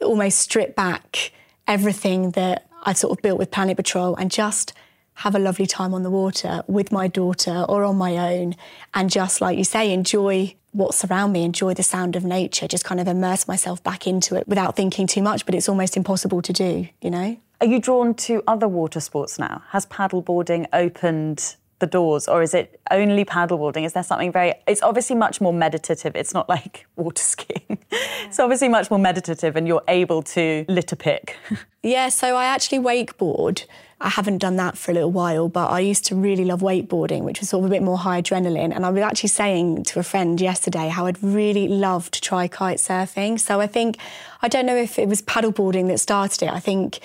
almost 0.00 0.38
strip 0.38 0.74
back 0.74 1.32
everything 1.68 2.30
that 2.32 2.66
I've 2.82 2.96
sort 2.96 3.16
of 3.16 3.22
built 3.22 3.38
with 3.38 3.50
Planet 3.50 3.76
Patrol 3.76 4.14
and 4.16 4.30
just 4.30 4.72
have 5.18 5.34
a 5.34 5.38
lovely 5.38 5.66
time 5.66 5.94
on 5.94 6.02
the 6.02 6.10
water 6.10 6.62
with 6.66 6.90
my 6.90 7.08
daughter 7.08 7.64
or 7.68 7.84
on 7.84 7.96
my 7.96 8.16
own 8.34 8.56
and 8.94 9.10
just 9.10 9.40
like 9.40 9.56
you 9.56 9.64
say 9.64 9.92
enjoy 9.92 10.54
what's 10.74 11.04
around 11.04 11.32
me 11.32 11.44
enjoy 11.44 11.72
the 11.72 11.82
sound 11.82 12.16
of 12.16 12.24
nature 12.24 12.66
just 12.66 12.84
kind 12.84 13.00
of 13.00 13.06
immerse 13.08 13.46
myself 13.48 13.82
back 13.82 14.06
into 14.06 14.34
it 14.36 14.46
without 14.48 14.74
thinking 14.76 15.06
too 15.06 15.22
much 15.22 15.46
but 15.46 15.54
it's 15.54 15.68
almost 15.68 15.96
impossible 15.96 16.42
to 16.42 16.52
do 16.52 16.88
you 17.00 17.10
know? 17.10 17.36
Are 17.60 17.66
you 17.66 17.80
drawn 17.80 18.14
to 18.14 18.42
other 18.46 18.68
water 18.68 19.00
sports 19.00 19.38
now? 19.38 19.62
Has 19.68 19.86
paddleboarding 19.86 20.66
opened 20.72 21.56
the 21.78 21.86
doors 21.86 22.28
or 22.28 22.42
is 22.42 22.54
it 22.54 22.80
only 22.90 23.24
paddleboarding 23.24 23.84
is 23.84 23.92
there 23.92 24.02
something 24.02 24.32
very 24.32 24.54
it's 24.66 24.82
obviously 24.82 25.16
much 25.16 25.40
more 25.40 25.52
meditative. 25.52 26.16
It's 26.16 26.34
not 26.34 26.48
like 26.48 26.86
water 26.96 27.22
skiing. 27.22 27.62
Yeah. 27.68 27.98
it's 28.26 28.40
obviously 28.40 28.68
much 28.68 28.90
more 28.90 28.98
meditative 28.98 29.54
and 29.56 29.66
you're 29.68 29.82
able 29.88 30.22
to 30.22 30.64
litter 30.68 30.96
pick. 30.96 31.36
Yeah 31.82 32.08
so 32.08 32.34
i 32.36 32.46
actually 32.46 32.78
wakeboard 32.78 33.66
I 34.04 34.10
haven't 34.10 34.38
done 34.38 34.56
that 34.56 34.76
for 34.76 34.90
a 34.90 34.94
little 34.94 35.10
while, 35.10 35.48
but 35.48 35.70
I 35.70 35.80
used 35.80 36.04
to 36.06 36.14
really 36.14 36.44
love 36.44 36.60
wakeboarding, 36.60 37.22
which 37.22 37.40
was 37.40 37.48
sort 37.48 37.64
of 37.64 37.70
a 37.70 37.74
bit 37.74 37.82
more 37.82 37.96
high 37.96 38.20
adrenaline. 38.20 38.70
And 38.74 38.84
I 38.84 38.90
was 38.90 39.00
actually 39.00 39.30
saying 39.30 39.84
to 39.84 39.98
a 39.98 40.02
friend 40.02 40.38
yesterday 40.38 40.88
how 40.88 41.06
I'd 41.06 41.22
really 41.22 41.68
love 41.68 42.10
to 42.10 42.20
try 42.20 42.46
kite 42.46 42.76
surfing. 42.76 43.40
So 43.40 43.62
I 43.62 43.66
think, 43.66 43.96
I 44.42 44.48
don't 44.48 44.66
know 44.66 44.76
if 44.76 44.98
it 44.98 45.08
was 45.08 45.22
paddleboarding 45.22 45.88
that 45.88 46.00
started 46.00 46.42
it. 46.42 46.52
I 46.52 46.60
think 46.60 47.00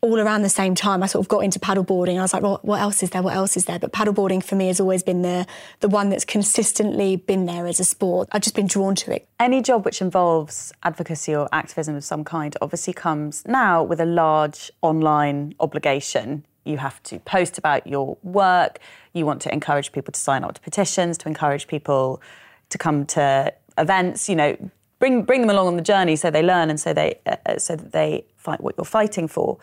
all 0.00 0.20
around 0.20 0.42
the 0.42 0.48
same 0.48 0.74
time, 0.76 1.02
I 1.02 1.06
sort 1.06 1.24
of 1.24 1.28
got 1.28 1.40
into 1.40 1.58
paddleboarding. 1.58 2.18
I 2.18 2.22
was 2.22 2.32
like, 2.32 2.42
well, 2.42 2.60
what 2.62 2.80
else 2.80 3.02
is 3.02 3.10
there? 3.10 3.22
What 3.22 3.34
else 3.34 3.56
is 3.56 3.64
there? 3.64 3.80
But 3.80 3.92
paddleboarding 3.92 4.44
for 4.44 4.54
me 4.54 4.68
has 4.68 4.78
always 4.78 5.02
been 5.02 5.22
the 5.22 5.46
the 5.80 5.88
one 5.88 6.08
that's 6.08 6.24
consistently 6.24 7.16
been 7.16 7.46
there 7.46 7.66
as 7.66 7.80
a 7.80 7.84
sport. 7.84 8.28
I've 8.30 8.42
just 8.42 8.54
been 8.54 8.68
drawn 8.68 8.94
to 8.96 9.12
it. 9.12 9.28
Any 9.40 9.60
job 9.60 9.84
which 9.84 10.00
involves 10.00 10.72
advocacy 10.84 11.34
or 11.34 11.48
activism 11.50 11.96
of 11.96 12.04
some 12.04 12.22
kind 12.22 12.56
obviously 12.60 12.92
comes 12.92 13.44
now 13.46 13.82
with 13.82 14.00
a 14.00 14.06
large 14.06 14.70
online 14.82 15.54
obligation. 15.58 16.44
You 16.64 16.76
have 16.76 17.02
to 17.04 17.18
post 17.20 17.58
about 17.58 17.86
your 17.86 18.16
work. 18.22 18.78
You 19.14 19.26
want 19.26 19.42
to 19.42 19.52
encourage 19.52 19.90
people 19.90 20.12
to 20.12 20.20
sign 20.20 20.44
up 20.44 20.54
to 20.54 20.60
petitions, 20.60 21.18
to 21.18 21.28
encourage 21.28 21.66
people 21.66 22.22
to 22.68 22.78
come 22.78 23.04
to 23.06 23.52
events. 23.76 24.28
You 24.28 24.36
know, 24.36 24.70
bring 25.00 25.24
bring 25.24 25.40
them 25.40 25.50
along 25.50 25.66
on 25.66 25.76
the 25.76 25.82
journey 25.82 26.14
so 26.14 26.30
they 26.30 26.42
learn 26.42 26.70
and 26.70 26.78
so 26.78 26.92
they 26.92 27.18
uh, 27.26 27.58
so 27.58 27.74
that 27.74 27.90
they 27.90 28.24
fight 28.36 28.60
what 28.60 28.76
you're 28.76 28.84
fighting 28.84 29.26
for. 29.26 29.58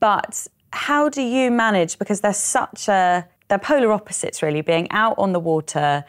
But 0.00 0.46
how 0.72 1.08
do 1.08 1.22
you 1.22 1.50
manage? 1.50 1.98
Because 1.98 2.20
they're 2.20 2.32
such 2.32 2.88
a, 2.88 3.26
they're 3.48 3.58
polar 3.58 3.92
opposites 3.92 4.42
really, 4.42 4.60
being 4.60 4.90
out 4.90 5.14
on 5.18 5.32
the 5.32 5.40
water 5.40 6.04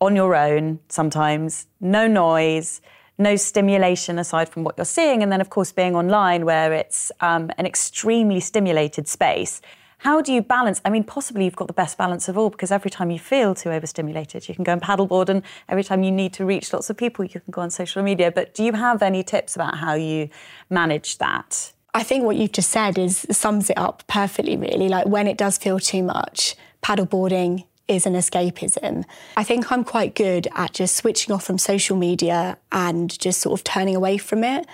on 0.00 0.16
your 0.16 0.34
own 0.34 0.80
sometimes, 0.88 1.66
no 1.80 2.06
noise, 2.06 2.80
no 3.16 3.36
stimulation 3.36 4.18
aside 4.18 4.48
from 4.48 4.64
what 4.64 4.76
you're 4.76 4.84
seeing. 4.84 5.22
And 5.22 5.30
then, 5.30 5.40
of 5.40 5.50
course, 5.50 5.72
being 5.72 5.94
online 5.94 6.44
where 6.44 6.72
it's 6.72 7.12
um, 7.20 7.50
an 7.58 7.66
extremely 7.66 8.40
stimulated 8.40 9.06
space. 9.08 9.60
How 9.98 10.20
do 10.20 10.32
you 10.32 10.42
balance? 10.42 10.82
I 10.84 10.90
mean, 10.90 11.04
possibly 11.04 11.44
you've 11.44 11.56
got 11.56 11.68
the 11.68 11.72
best 11.72 11.96
balance 11.96 12.28
of 12.28 12.36
all 12.36 12.50
because 12.50 12.70
every 12.70 12.90
time 12.90 13.10
you 13.10 13.18
feel 13.18 13.54
too 13.54 13.70
overstimulated, 13.70 14.48
you 14.48 14.54
can 14.54 14.64
go 14.64 14.72
and 14.72 14.82
paddleboard, 14.82 15.30
and 15.30 15.42
every 15.68 15.84
time 15.84 16.02
you 16.02 16.10
need 16.10 16.34
to 16.34 16.44
reach 16.44 16.72
lots 16.74 16.90
of 16.90 16.96
people, 16.98 17.24
you 17.24 17.40
can 17.40 17.50
go 17.50 17.62
on 17.62 17.70
social 17.70 18.02
media. 18.02 18.30
But 18.30 18.52
do 18.52 18.64
you 18.64 18.72
have 18.72 19.02
any 19.02 19.22
tips 19.22 19.56
about 19.56 19.78
how 19.78 19.94
you 19.94 20.28
manage 20.68 21.16
that? 21.18 21.73
I 21.94 22.02
think 22.02 22.24
what 22.24 22.36
you've 22.36 22.52
just 22.52 22.70
said 22.70 22.98
is 22.98 23.24
sums 23.30 23.70
it 23.70 23.78
up 23.78 24.02
perfectly, 24.08 24.56
really. 24.56 24.88
Like 24.88 25.06
when 25.06 25.28
it 25.28 25.38
does 25.38 25.56
feel 25.56 25.78
too 25.78 26.02
much, 26.02 26.56
paddleboarding 26.82 27.64
is 27.86 28.04
an 28.04 28.14
escapism. 28.14 29.04
I 29.36 29.44
think 29.44 29.70
I'm 29.70 29.84
quite 29.84 30.14
good 30.14 30.48
at 30.54 30.72
just 30.72 30.96
switching 30.96 31.32
off 31.32 31.44
from 31.44 31.58
social 31.58 31.96
media 31.96 32.58
and 32.72 33.16
just 33.18 33.40
sort 33.40 33.58
of 33.58 33.64
turning 33.64 33.94
away 33.94 34.18
from 34.18 34.42
it. 34.42 34.66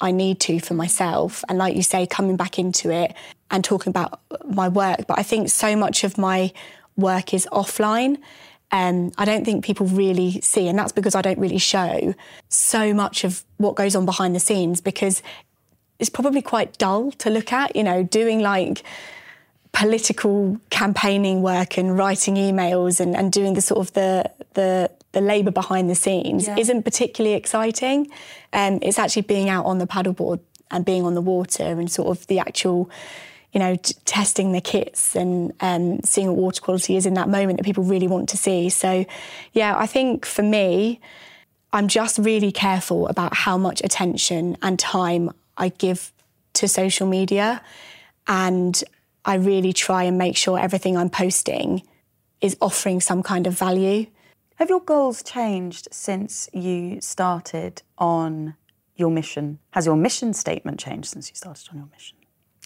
I 0.00 0.12
need 0.12 0.38
to 0.40 0.60
for 0.60 0.74
myself. 0.74 1.42
And 1.48 1.58
like 1.58 1.74
you 1.74 1.82
say, 1.82 2.06
coming 2.06 2.36
back 2.36 2.58
into 2.58 2.90
it 2.90 3.12
and 3.50 3.64
talking 3.64 3.90
about 3.90 4.20
my 4.48 4.68
work. 4.68 5.06
But 5.08 5.18
I 5.18 5.22
think 5.24 5.48
so 5.48 5.74
much 5.74 6.04
of 6.04 6.16
my 6.16 6.52
work 6.96 7.34
is 7.34 7.48
offline. 7.50 8.18
Um, 8.70 9.12
I 9.16 9.24
don't 9.24 9.44
think 9.44 9.64
people 9.64 9.86
really 9.86 10.40
see, 10.42 10.68
and 10.68 10.78
that's 10.78 10.92
because 10.92 11.14
I 11.14 11.22
don't 11.22 11.38
really 11.38 11.58
show 11.58 12.14
so 12.50 12.92
much 12.92 13.24
of 13.24 13.42
what 13.56 13.76
goes 13.76 13.96
on 13.96 14.04
behind 14.04 14.36
the 14.36 14.40
scenes 14.40 14.82
because 14.82 15.22
it's 15.98 16.10
probably 16.10 16.42
quite 16.42 16.78
dull 16.78 17.10
to 17.12 17.30
look 17.30 17.52
at, 17.52 17.74
you 17.74 17.82
know, 17.82 18.02
doing 18.02 18.40
like 18.40 18.82
political 19.72 20.58
campaigning 20.70 21.42
work 21.42 21.76
and 21.76 21.96
writing 21.96 22.36
emails 22.36 23.00
and, 23.00 23.16
and 23.16 23.32
doing 23.32 23.54
the 23.54 23.60
sort 23.60 23.86
of 23.86 23.92
the 23.94 24.30
the 24.54 24.90
the 25.12 25.20
labour 25.20 25.50
behind 25.50 25.88
the 25.88 25.94
scenes 25.94 26.46
yeah. 26.46 26.56
isn't 26.58 26.82
particularly 26.82 27.34
exciting. 27.34 28.08
Um, 28.52 28.78
it's 28.82 28.98
actually 28.98 29.22
being 29.22 29.48
out 29.48 29.64
on 29.66 29.78
the 29.78 29.86
paddleboard 29.86 30.40
and 30.70 30.84
being 30.84 31.04
on 31.04 31.14
the 31.14 31.22
water 31.22 31.64
and 31.64 31.90
sort 31.90 32.08
of 32.08 32.26
the 32.26 32.38
actual, 32.38 32.90
you 33.52 33.58
know, 33.58 33.76
t- 33.76 33.94
testing 34.04 34.52
the 34.52 34.60
kits 34.60 35.16
and 35.16 35.52
um, 35.60 36.00
seeing 36.02 36.28
what 36.28 36.36
water 36.36 36.60
quality 36.60 36.96
is 36.96 37.06
in 37.06 37.14
that 37.14 37.28
moment 37.28 37.56
that 37.56 37.64
people 37.64 37.84
really 37.84 38.06
want 38.06 38.28
to 38.28 38.36
see. 38.36 38.68
So, 38.68 39.06
yeah, 39.52 39.74
I 39.78 39.86
think 39.86 40.26
for 40.26 40.42
me, 40.42 41.00
I'm 41.72 41.88
just 41.88 42.18
really 42.18 42.52
careful 42.52 43.08
about 43.08 43.34
how 43.34 43.56
much 43.56 43.82
attention 43.82 44.56
and 44.60 44.78
time 44.78 45.30
I 45.58 45.68
give 45.68 46.12
to 46.54 46.68
social 46.68 47.06
media. 47.06 47.62
And 48.26 48.82
I 49.24 49.34
really 49.34 49.72
try 49.72 50.04
and 50.04 50.16
make 50.16 50.36
sure 50.36 50.58
everything 50.58 50.96
I'm 50.96 51.10
posting 51.10 51.82
is 52.40 52.56
offering 52.60 53.00
some 53.00 53.22
kind 53.22 53.46
of 53.46 53.58
value. 53.58 54.06
Have 54.56 54.70
your 54.70 54.80
goals 54.80 55.22
changed 55.22 55.88
since 55.90 56.48
you 56.52 57.00
started 57.00 57.82
on 57.98 58.54
your 58.96 59.10
mission? 59.10 59.58
Has 59.70 59.86
your 59.86 59.96
mission 59.96 60.32
statement 60.32 60.80
changed 60.80 61.08
since 61.08 61.28
you 61.30 61.36
started 61.36 61.68
on 61.70 61.78
your 61.78 61.88
mission? 61.92 62.16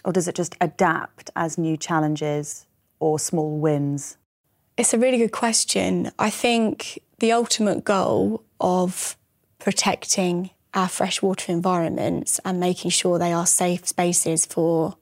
Or 0.04 0.12
does 0.12 0.28
it 0.28 0.34
just 0.34 0.56
adapt 0.60 1.30
as 1.36 1.58
new 1.58 1.76
challenges 1.76 2.66
or 2.98 3.18
small 3.18 3.58
wins? 3.58 4.16
It's 4.76 4.94
a 4.94 4.98
really 4.98 5.18
good 5.18 5.32
question. 5.32 6.10
I 6.18 6.30
think 6.30 6.98
the 7.18 7.32
ultimate 7.32 7.84
goal 7.84 8.42
of 8.60 9.16
protecting 9.58 10.50
our 10.74 10.88
freshwater 10.88 11.52
environments 11.52 12.40
and 12.44 12.58
making 12.58 12.90
sure 12.90 13.18
they 13.18 13.32
are 13.32 13.46
safe 13.46 13.86
spaces 13.86 14.46
for 14.46 14.96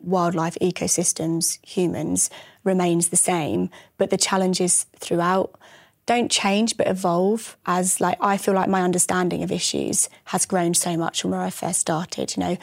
wildlife 0.00 0.56
ecosystems, 0.60 1.58
humans, 1.66 2.30
remains 2.64 3.08
the 3.08 3.16
same, 3.16 3.70
but 3.96 4.10
the 4.10 4.16
challenges 4.16 4.86
throughout 4.96 5.58
don't 6.06 6.30
change 6.30 6.76
but 6.76 6.86
evolve 6.86 7.56
as 7.66 8.00
like 8.00 8.16
I 8.20 8.38
feel 8.38 8.54
like 8.54 8.68
my 8.68 8.82
understanding 8.82 9.42
of 9.42 9.52
issues 9.52 10.08
has 10.24 10.46
grown 10.46 10.72
so 10.72 10.96
much 10.96 11.20
from 11.20 11.32
where 11.32 11.40
I 11.40 11.50
first 11.50 11.80
started, 11.80 12.34
you 12.34 12.42
know, 12.42 12.56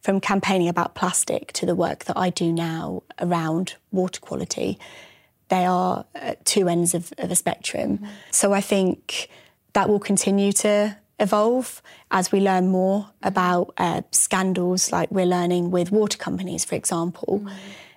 from 0.00 0.20
campaigning 0.20 0.68
about 0.68 0.94
plastic 0.94 1.52
to 1.54 1.66
the 1.66 1.74
work 1.74 2.04
that 2.04 2.16
I 2.16 2.30
do 2.30 2.52
now 2.52 3.02
around 3.20 3.74
water 3.90 4.20
quality. 4.20 4.78
They 5.48 5.64
are 5.64 6.04
at 6.14 6.44
two 6.44 6.68
ends 6.68 6.94
of, 6.94 7.12
of 7.18 7.30
a 7.30 7.36
spectrum. 7.36 7.98
Mm. 7.98 8.08
So 8.30 8.52
I 8.52 8.60
think 8.60 9.28
that 9.72 9.88
will 9.88 10.00
continue 10.00 10.52
to 10.52 10.96
evolve 11.22 11.80
as 12.10 12.32
we 12.32 12.40
learn 12.40 12.68
more 12.68 13.10
about 13.22 13.72
uh, 13.78 14.02
scandals 14.10 14.92
like 14.92 15.10
we're 15.10 15.26
learning 15.26 15.70
with 15.70 15.90
water 15.90 16.18
companies, 16.18 16.64
for 16.64 16.74
example. 16.74 17.40
Mm. 17.44 17.52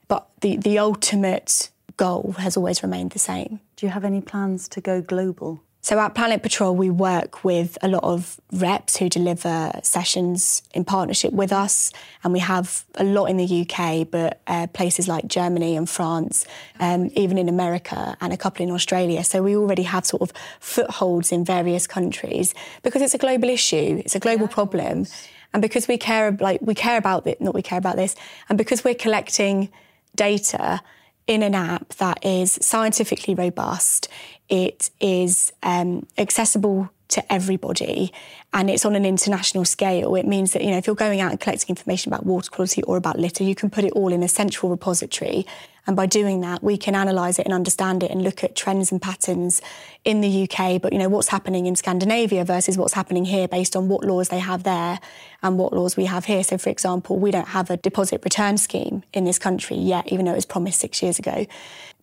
But 0.08 0.28
the, 0.42 0.58
the 0.58 0.80
ultimate 0.80 1.70
goal 1.98 2.36
has 2.38 2.56
always 2.56 2.84
remained 2.84 3.12
the 3.12 3.20
same. 3.20 3.60
Do 3.76 3.86
you 3.86 3.92
have 3.92 4.06
any 4.06 4.22
plans 4.22 4.70
to 4.70 4.82
go 4.82 5.02
global? 5.02 5.62
So 5.86 6.00
at 6.00 6.16
Planet 6.16 6.42
Patrol, 6.42 6.76
we 6.76 6.90
work 6.90 7.44
with 7.44 7.78
a 7.84 7.88
lot 7.88 8.04
of 8.04 8.42
reps 8.52 8.98
who 8.98 9.08
deliver 9.08 9.72
sessions 9.84 10.64
in 10.74 10.84
partnership 10.84 11.32
with 11.32 11.54
us, 11.54 11.92
and 12.24 12.34
we 12.34 12.40
have 12.40 12.86
a 12.96 13.04
lot 13.04 13.26
in 13.26 13.38
the 13.38 13.62
UK, 13.62 14.10
but 14.10 14.42
uh, 14.48 14.66
places 14.74 15.08
like 15.08 15.28
Germany 15.28 15.76
and 15.76 15.88
France, 15.88 16.48
um, 16.80 17.12
even 17.14 17.38
in 17.38 17.48
America, 17.48 18.18
and 18.20 18.34
a 18.34 18.38
couple 18.38 18.66
in 18.66 18.72
Australia. 18.72 19.24
So 19.24 19.44
we 19.44 19.56
already 19.56 19.84
have 19.84 20.08
sort 20.08 20.24
of 20.24 20.34
footholds 20.60 21.32
in 21.32 21.46
various 21.46 21.86
countries 21.86 22.56
because 22.82 23.04
it's 23.04 23.14
a 23.14 23.20
global 23.20 23.48
issue, 23.48 24.02
it's 24.04 24.16
a 24.16 24.20
global 24.20 24.48
yeah, 24.48 24.54
problem, 24.56 25.06
and 25.54 25.62
because 25.62 25.88
we 25.88 26.00
care 26.00 26.32
like 26.32 26.62
we 26.64 26.74
care 26.74 26.98
about 26.98 27.28
it, 27.28 27.40
not 27.40 27.54
we 27.54 27.62
care 27.62 27.78
about 27.78 27.96
this, 27.96 28.16
and 28.50 28.58
because 28.58 28.84
we're 28.84 28.96
collecting 28.96 29.70
data 30.16 30.82
in 31.28 31.42
an 31.42 31.56
app 31.56 31.90
that 31.96 32.24
is 32.24 32.58
scientifically 32.62 33.34
robust, 33.34 34.08
it 34.50 34.90
is 35.00 35.52
um, 35.64 36.06
accessible 36.18 36.90
to 37.08 37.32
everybody 37.32 38.12
and 38.52 38.70
it's 38.70 38.84
on 38.84 38.96
an 38.96 39.06
international 39.06 39.64
scale 39.64 40.16
it 40.16 40.26
means 40.26 40.54
that 40.54 40.64
you 40.64 40.72
know 40.72 40.78
if 40.78 40.88
you're 40.88 40.96
going 40.96 41.22
out 41.22 41.30
and 41.30 41.40
collecting 41.40 41.70
information 41.70 42.12
about 42.12 42.26
water 42.26 42.50
quality 42.50 42.82
or 42.84 42.98
about 42.98 43.20
litter 43.20 43.44
you 43.44 43.54
can 43.54 43.70
put 43.70 43.84
it 43.84 43.94
all 43.94 44.12
in 44.12 44.24
a 44.24 44.28
central 44.28 44.72
repository 44.72 45.46
and 45.88 45.96
by 45.96 46.08
doing 46.08 46.42
that, 46.42 46.64
we 46.64 46.78
can 46.78 46.96
analyse 46.96 47.38
it 47.38 47.46
and 47.46 47.54
understand 47.54 48.02
it 48.02 48.10
and 48.10 48.24
look 48.24 48.44
at 48.44 48.56
trends 48.56 48.92
and 48.92 49.02
patterns 49.02 49.62
in 50.04 50.22
the 50.22 50.44
UK, 50.50 50.82
but 50.82 50.92
you 50.94 51.00
know, 51.00 51.10
what's 51.10 51.28
happening 51.28 51.68
in 51.68 51.76
Scandinavia 51.76 52.44
versus 52.44 52.78
what's 52.78 52.94
happening 52.94 53.26
here 53.26 53.48
based 53.48 53.76
on 53.76 53.88
what 53.88 54.04
laws 54.04 54.30
they 54.30 54.40
have 54.40 54.64
there 54.64 55.00
and 55.44 55.60
what 55.60 55.74
laws 55.74 55.96
we 55.96 56.06
have 56.06 56.26
here. 56.26 56.44
So 56.44 56.58
for 56.58 56.70
example, 56.70 57.20
we 57.20 57.30
don't 57.30 57.50
have 57.50 57.70
a 57.70 57.78
deposit 57.78 58.22
return 58.24 58.58
scheme 58.58 59.04
in 59.14 59.26
this 59.26 59.38
country 59.38 59.78
yet, 59.78 60.12
even 60.12 60.26
though 60.26 60.32
it 60.32 60.36
was 60.36 60.46
promised 60.46 60.80
six 60.80 61.04
years 61.04 61.20
ago. 61.20 61.46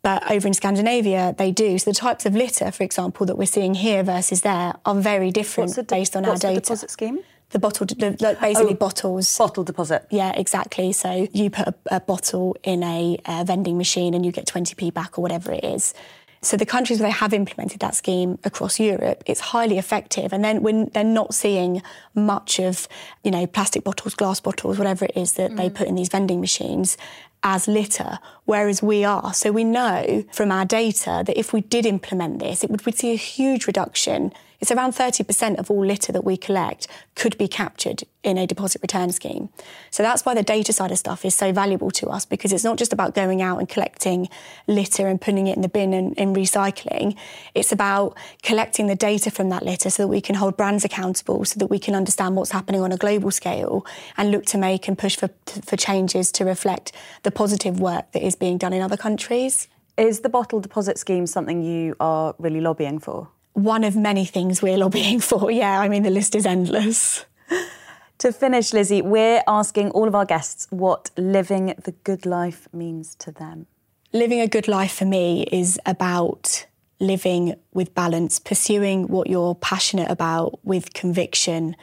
But 0.03 0.29
over 0.31 0.49
in 0.49 0.55
Scandinavia, 0.55 1.35
they 1.39 1.53
do. 1.53 1.79
So 1.79 1.91
the 1.91 1.95
types 1.95 2.27
of 2.27 2.35
litter, 2.35 2.73
for 2.73 2.83
example, 2.83 3.25
that 3.27 3.39
we're 3.39 3.47
seeing 3.47 3.75
here 3.75 4.03
versus 4.03 4.41
there 4.41 4.75
are 4.85 4.95
very 4.97 5.31
different 5.31 5.75
de- 5.77 5.85
based 5.85 6.17
on 6.17 6.25
our 6.25 6.37
data. 6.37 6.55
What's 6.55 6.69
the 6.69 6.75
deposit 6.75 6.91
scheme? 6.91 7.21
the 7.53 7.59
bottle, 7.59 7.87
basically 7.87 8.73
oh, 8.73 8.75
bottles. 8.75 9.39
Bottle 9.39 9.63
deposit. 9.63 10.07
Yeah, 10.11 10.33
exactly. 10.35 10.93
So 10.93 11.29
you 11.33 11.51
put 11.51 11.69
a, 11.69 11.75
a 11.91 12.01
bottle 12.01 12.57
in 12.63 12.83
a, 12.83 13.19
a 13.27 13.45
vending 13.45 13.79
machine 13.79 14.15
and 14.15 14.27
you 14.27 14.33
get 14.33 14.47
20p 14.47 14.93
back 14.93 15.19
or 15.19 15.23
whatever 15.23 15.53
it 15.53 15.63
is. 15.63 15.95
So 16.45 16.57
the 16.57 16.67
countries 16.67 16.99
where 16.99 17.09
they 17.09 17.15
have 17.15 17.33
implemented 17.33 17.79
that 17.81 17.95
scheme 17.95 18.37
across 18.43 18.81
Europe, 18.81 19.23
it's 19.27 19.41
highly 19.41 19.79
effective. 19.79 20.33
And 20.33 20.45
then 20.45 20.61
when 20.63 20.87
they're 20.93 21.05
not 21.05 21.35
seeing 21.35 21.83
much 22.15 22.59
of, 22.59 22.89
you 23.23 23.31
know, 23.31 23.47
plastic 23.47 23.85
bottles, 23.85 24.15
glass 24.17 24.41
bottles, 24.41 24.77
whatever 24.77 25.05
it 25.05 25.17
is 25.17 25.35
that 25.35 25.53
mm. 25.53 25.57
they 25.57 25.71
put 25.71 25.87
in 25.87 25.95
these 25.95 26.09
vending 26.09 26.41
machines 26.41 26.97
as 27.45 27.69
litter, 27.69 28.19
whereas 28.45 28.83
we 28.83 29.05
are. 29.05 29.33
So 29.35 29.53
we 29.53 29.65
know 29.65 30.25
from 30.33 30.51
our 30.51 30.65
data 30.65 31.23
that 31.27 31.39
if 31.39 31.53
we 31.53 31.61
did 31.61 31.87
implement 31.87 32.41
this, 32.41 32.65
it 32.65 32.71
would 32.71 32.85
we'd 32.87 32.99
see 32.99 33.13
a 33.13 33.17
huge 33.17 33.67
reduction 33.67 34.33
it's 34.63 34.71
around 34.71 34.93
30% 34.93 35.59
of 35.59 35.73
all 35.73 35.85
litter 35.85 36.13
that 36.13 36.25
we 36.25 36.37
collect 36.37 36.87
could 37.17 37.37
be 37.37 37.49
captured 37.49 38.05
in 38.23 38.39
a 38.39 38.47
deposit 38.47 38.81
return 38.81 39.11
scheme. 39.11 39.49
So 39.91 40.05
that's 40.05 40.25
why 40.25 40.35
the 40.35 40.45
data 40.45 40.73
side 40.73 40.93
of 40.93 40.99
stuff 40.99 41.25
is 41.25 41.35
so 41.35 41.51
valuable 41.53 41.91
to 41.91 42.09
us 42.09 42.25
because 42.25 42.53
it's 42.53 42.63
not 42.63 42.79
just 42.79 42.93
about 42.93 43.13
going 43.13 43.43
out 43.43 43.59
and 43.59 43.69
collecting 43.69 44.29
litter 44.69 45.09
and 45.09 45.21
putting 45.21 45.49
it 45.49 45.57
in 45.57 45.63
the 45.63 45.69
bin 45.69 45.93
and, 45.93 46.17
and 46.17 46.37
recycling. 46.37 47.17
It's 47.57 47.73
about 47.73 48.17
collecting 48.45 48.87
the 48.87 48.95
data 48.95 49.33
from 49.33 49.49
that 49.49 49.65
litter 49.65 49.91
so 49.91 50.05
that 50.05 50.09
we 50.09 50.21
can 50.21 50.37
hold 50.37 50.57
brands 50.57 50.85
accountable, 50.85 51.45
so 51.45 51.59
that 51.59 51.67
we 51.67 51.81
can 51.81 51.97
understand 51.97 52.37
what's 52.37 52.53
happening 52.53 52.83
on 52.83 52.93
a 52.93 52.97
global 52.97 53.33
scale 53.33 53.85
and 54.17 54.31
look 54.31 54.47
to 54.47 54.59
make 54.59 54.87
and 54.87 54.97
push 54.97 55.17
for, 55.17 55.29
for 55.47 55.77
changes 55.77 56.31
to 56.31 56.45
reflect 56.45 56.93
the 57.25 57.33
positive 57.33 57.81
work 57.81 58.13
that 58.13 58.25
is 58.25 58.37
being 58.37 58.59
done 58.59 58.73
in 58.73 58.81
other 58.81 58.97
countries. 58.97 59.67
Is 59.97 60.21
the 60.21 60.29
bottle 60.29 60.61
deposit 60.61 60.99
scheme 60.99 61.27
something 61.27 61.63
you 61.63 61.97
are 61.99 62.37
really 62.39 62.61
lobbying 62.61 63.01
for? 63.01 63.29
One 63.53 63.85
of 63.85 63.97
many 63.97 64.25
things 64.25 64.63
we're 64.63 64.79
lobbying 64.79 65.21
for. 65.29 65.51
Yeah, 65.51 65.81
I 65.81 65.89
mean, 65.89 66.03
the 66.03 66.11
list 66.11 66.35
is 66.35 66.47
endless. 66.47 67.25
to 68.19 68.33
finish, 68.33 68.73
Lizzie, 68.73 69.03
we're 69.03 69.43
asking 69.47 69.91
all 69.91 70.09
of 70.09 70.15
our 70.15 70.25
guests 70.25 70.67
what 70.71 71.11
living 71.17 71.75
the 71.85 71.93
good 72.05 72.27
life 72.27 72.69
means 72.73 73.15
to 73.17 73.33
them. 73.33 73.67
Living 74.13 74.41
a 74.41 74.47
good 74.47 74.69
life 74.69 74.93
for 74.93 75.07
me 75.07 75.45
is 75.51 75.81
about 75.87 76.67
living 77.01 77.55
with 77.73 77.95
balance, 77.95 78.39
pursuing 78.39 79.09
what 79.09 79.29
you're 79.29 79.55
passionate 79.57 80.11
about 80.11 80.65
with 80.65 80.93
conviction, 80.93 81.75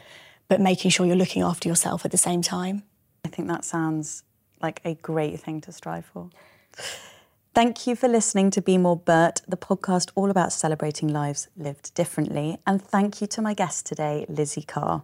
but 0.47 0.61
making 0.61 0.91
sure 0.91 1.05
you're 1.05 1.15
looking 1.15 1.41
after 1.41 1.67
yourself 1.67 2.05
at 2.05 2.11
the 2.11 2.17
same 2.17 2.41
time. 2.41 2.83
I 3.25 3.27
think 3.27 3.47
that 3.49 3.65
sounds 3.65 4.23
like 4.61 4.81
a 4.85 4.95
great 4.95 5.39
thing 5.39 5.61
to 5.61 5.71
strive 5.71 6.05
for. 6.05 6.29
Thank 7.59 7.87
you 7.87 7.97
for 7.97 8.07
listening 8.07 8.51
to 8.51 8.61
Be 8.61 8.77
More 8.77 8.95
Burt, 8.95 9.41
the 9.45 9.57
podcast 9.57 10.11
all 10.15 10.31
about 10.31 10.53
celebrating 10.53 11.09
lives 11.09 11.49
lived 11.57 11.93
differently. 11.93 12.57
And 12.65 12.81
thank 12.81 13.19
you 13.19 13.27
to 13.27 13.41
my 13.41 13.53
guest 13.53 13.85
today, 13.85 14.25
Lizzie 14.29 14.61
Carr. 14.61 15.03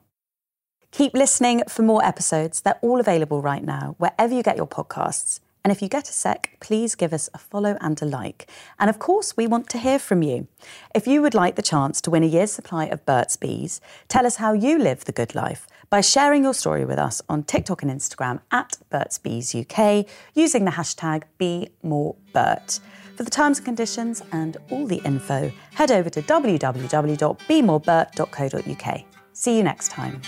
Keep 0.92 1.16
listening 1.16 1.64
for 1.68 1.82
more 1.82 2.02
episodes. 2.02 2.62
They're 2.62 2.80
all 2.82 3.02
available 3.02 3.42
right 3.42 3.62
now, 3.62 3.96
wherever 3.98 4.34
you 4.34 4.42
get 4.42 4.56
your 4.56 4.68
podcasts. 4.68 5.42
And 5.66 5.72
if 5.72 5.82
you 5.82 5.90
get 5.90 6.08
a 6.08 6.14
sec, 6.14 6.56
please 6.60 6.94
give 6.94 7.12
us 7.12 7.28
a 7.34 7.40
follow 7.40 7.76
and 7.82 8.00
a 8.00 8.06
like. 8.06 8.48
And 8.78 8.88
of 8.88 9.00
course, 9.00 9.36
we 9.36 9.48
want 9.48 9.68
to 9.70 9.80
hear 9.80 9.98
from 9.98 10.22
you. 10.22 10.48
If 10.94 11.08
you 11.08 11.24
would 11.24 11.34
like 11.34 11.56
the 11.56 11.64
chance 11.64 12.00
to 12.02 12.12
win 12.12 12.22
a 12.22 12.28
year's 12.28 12.52
supply 12.52 12.86
of 12.86 13.04
Burt's 13.04 13.36
Bees, 13.36 13.82
tell 14.08 14.28
us 14.28 14.36
how 14.36 14.54
you 14.54 14.78
live 14.78 15.06
the 15.06 15.12
good 15.12 15.34
life 15.34 15.66
by 15.90 16.02
sharing 16.02 16.44
your 16.44 16.54
story 16.54 16.86
with 16.86 17.00
us 17.00 17.20
on 17.28 17.46
TikTok 17.46 17.82
and 17.82 17.90
Instagram 17.90 18.42
at 18.52 18.78
Burt's 18.92 19.18
Bees 19.18 19.56
UK 19.56 20.06
using 20.36 20.66
the 20.66 20.72
hashtag 20.72 21.24
BeMoreBurt. 21.40 22.80
For 23.16 23.24
the 23.24 23.32
terms 23.32 23.58
and 23.58 23.66
conditions 23.66 24.22
and 24.32 24.58
all 24.70 24.86
the 24.86 24.98
info, 24.98 25.52
head 25.74 25.90
over 25.90 26.12
to 26.12 26.22
www.bemoreburt.co.uk. 26.22 29.02
See 29.34 29.58
you 29.58 29.64
next 29.64 29.90
time. 29.90 30.22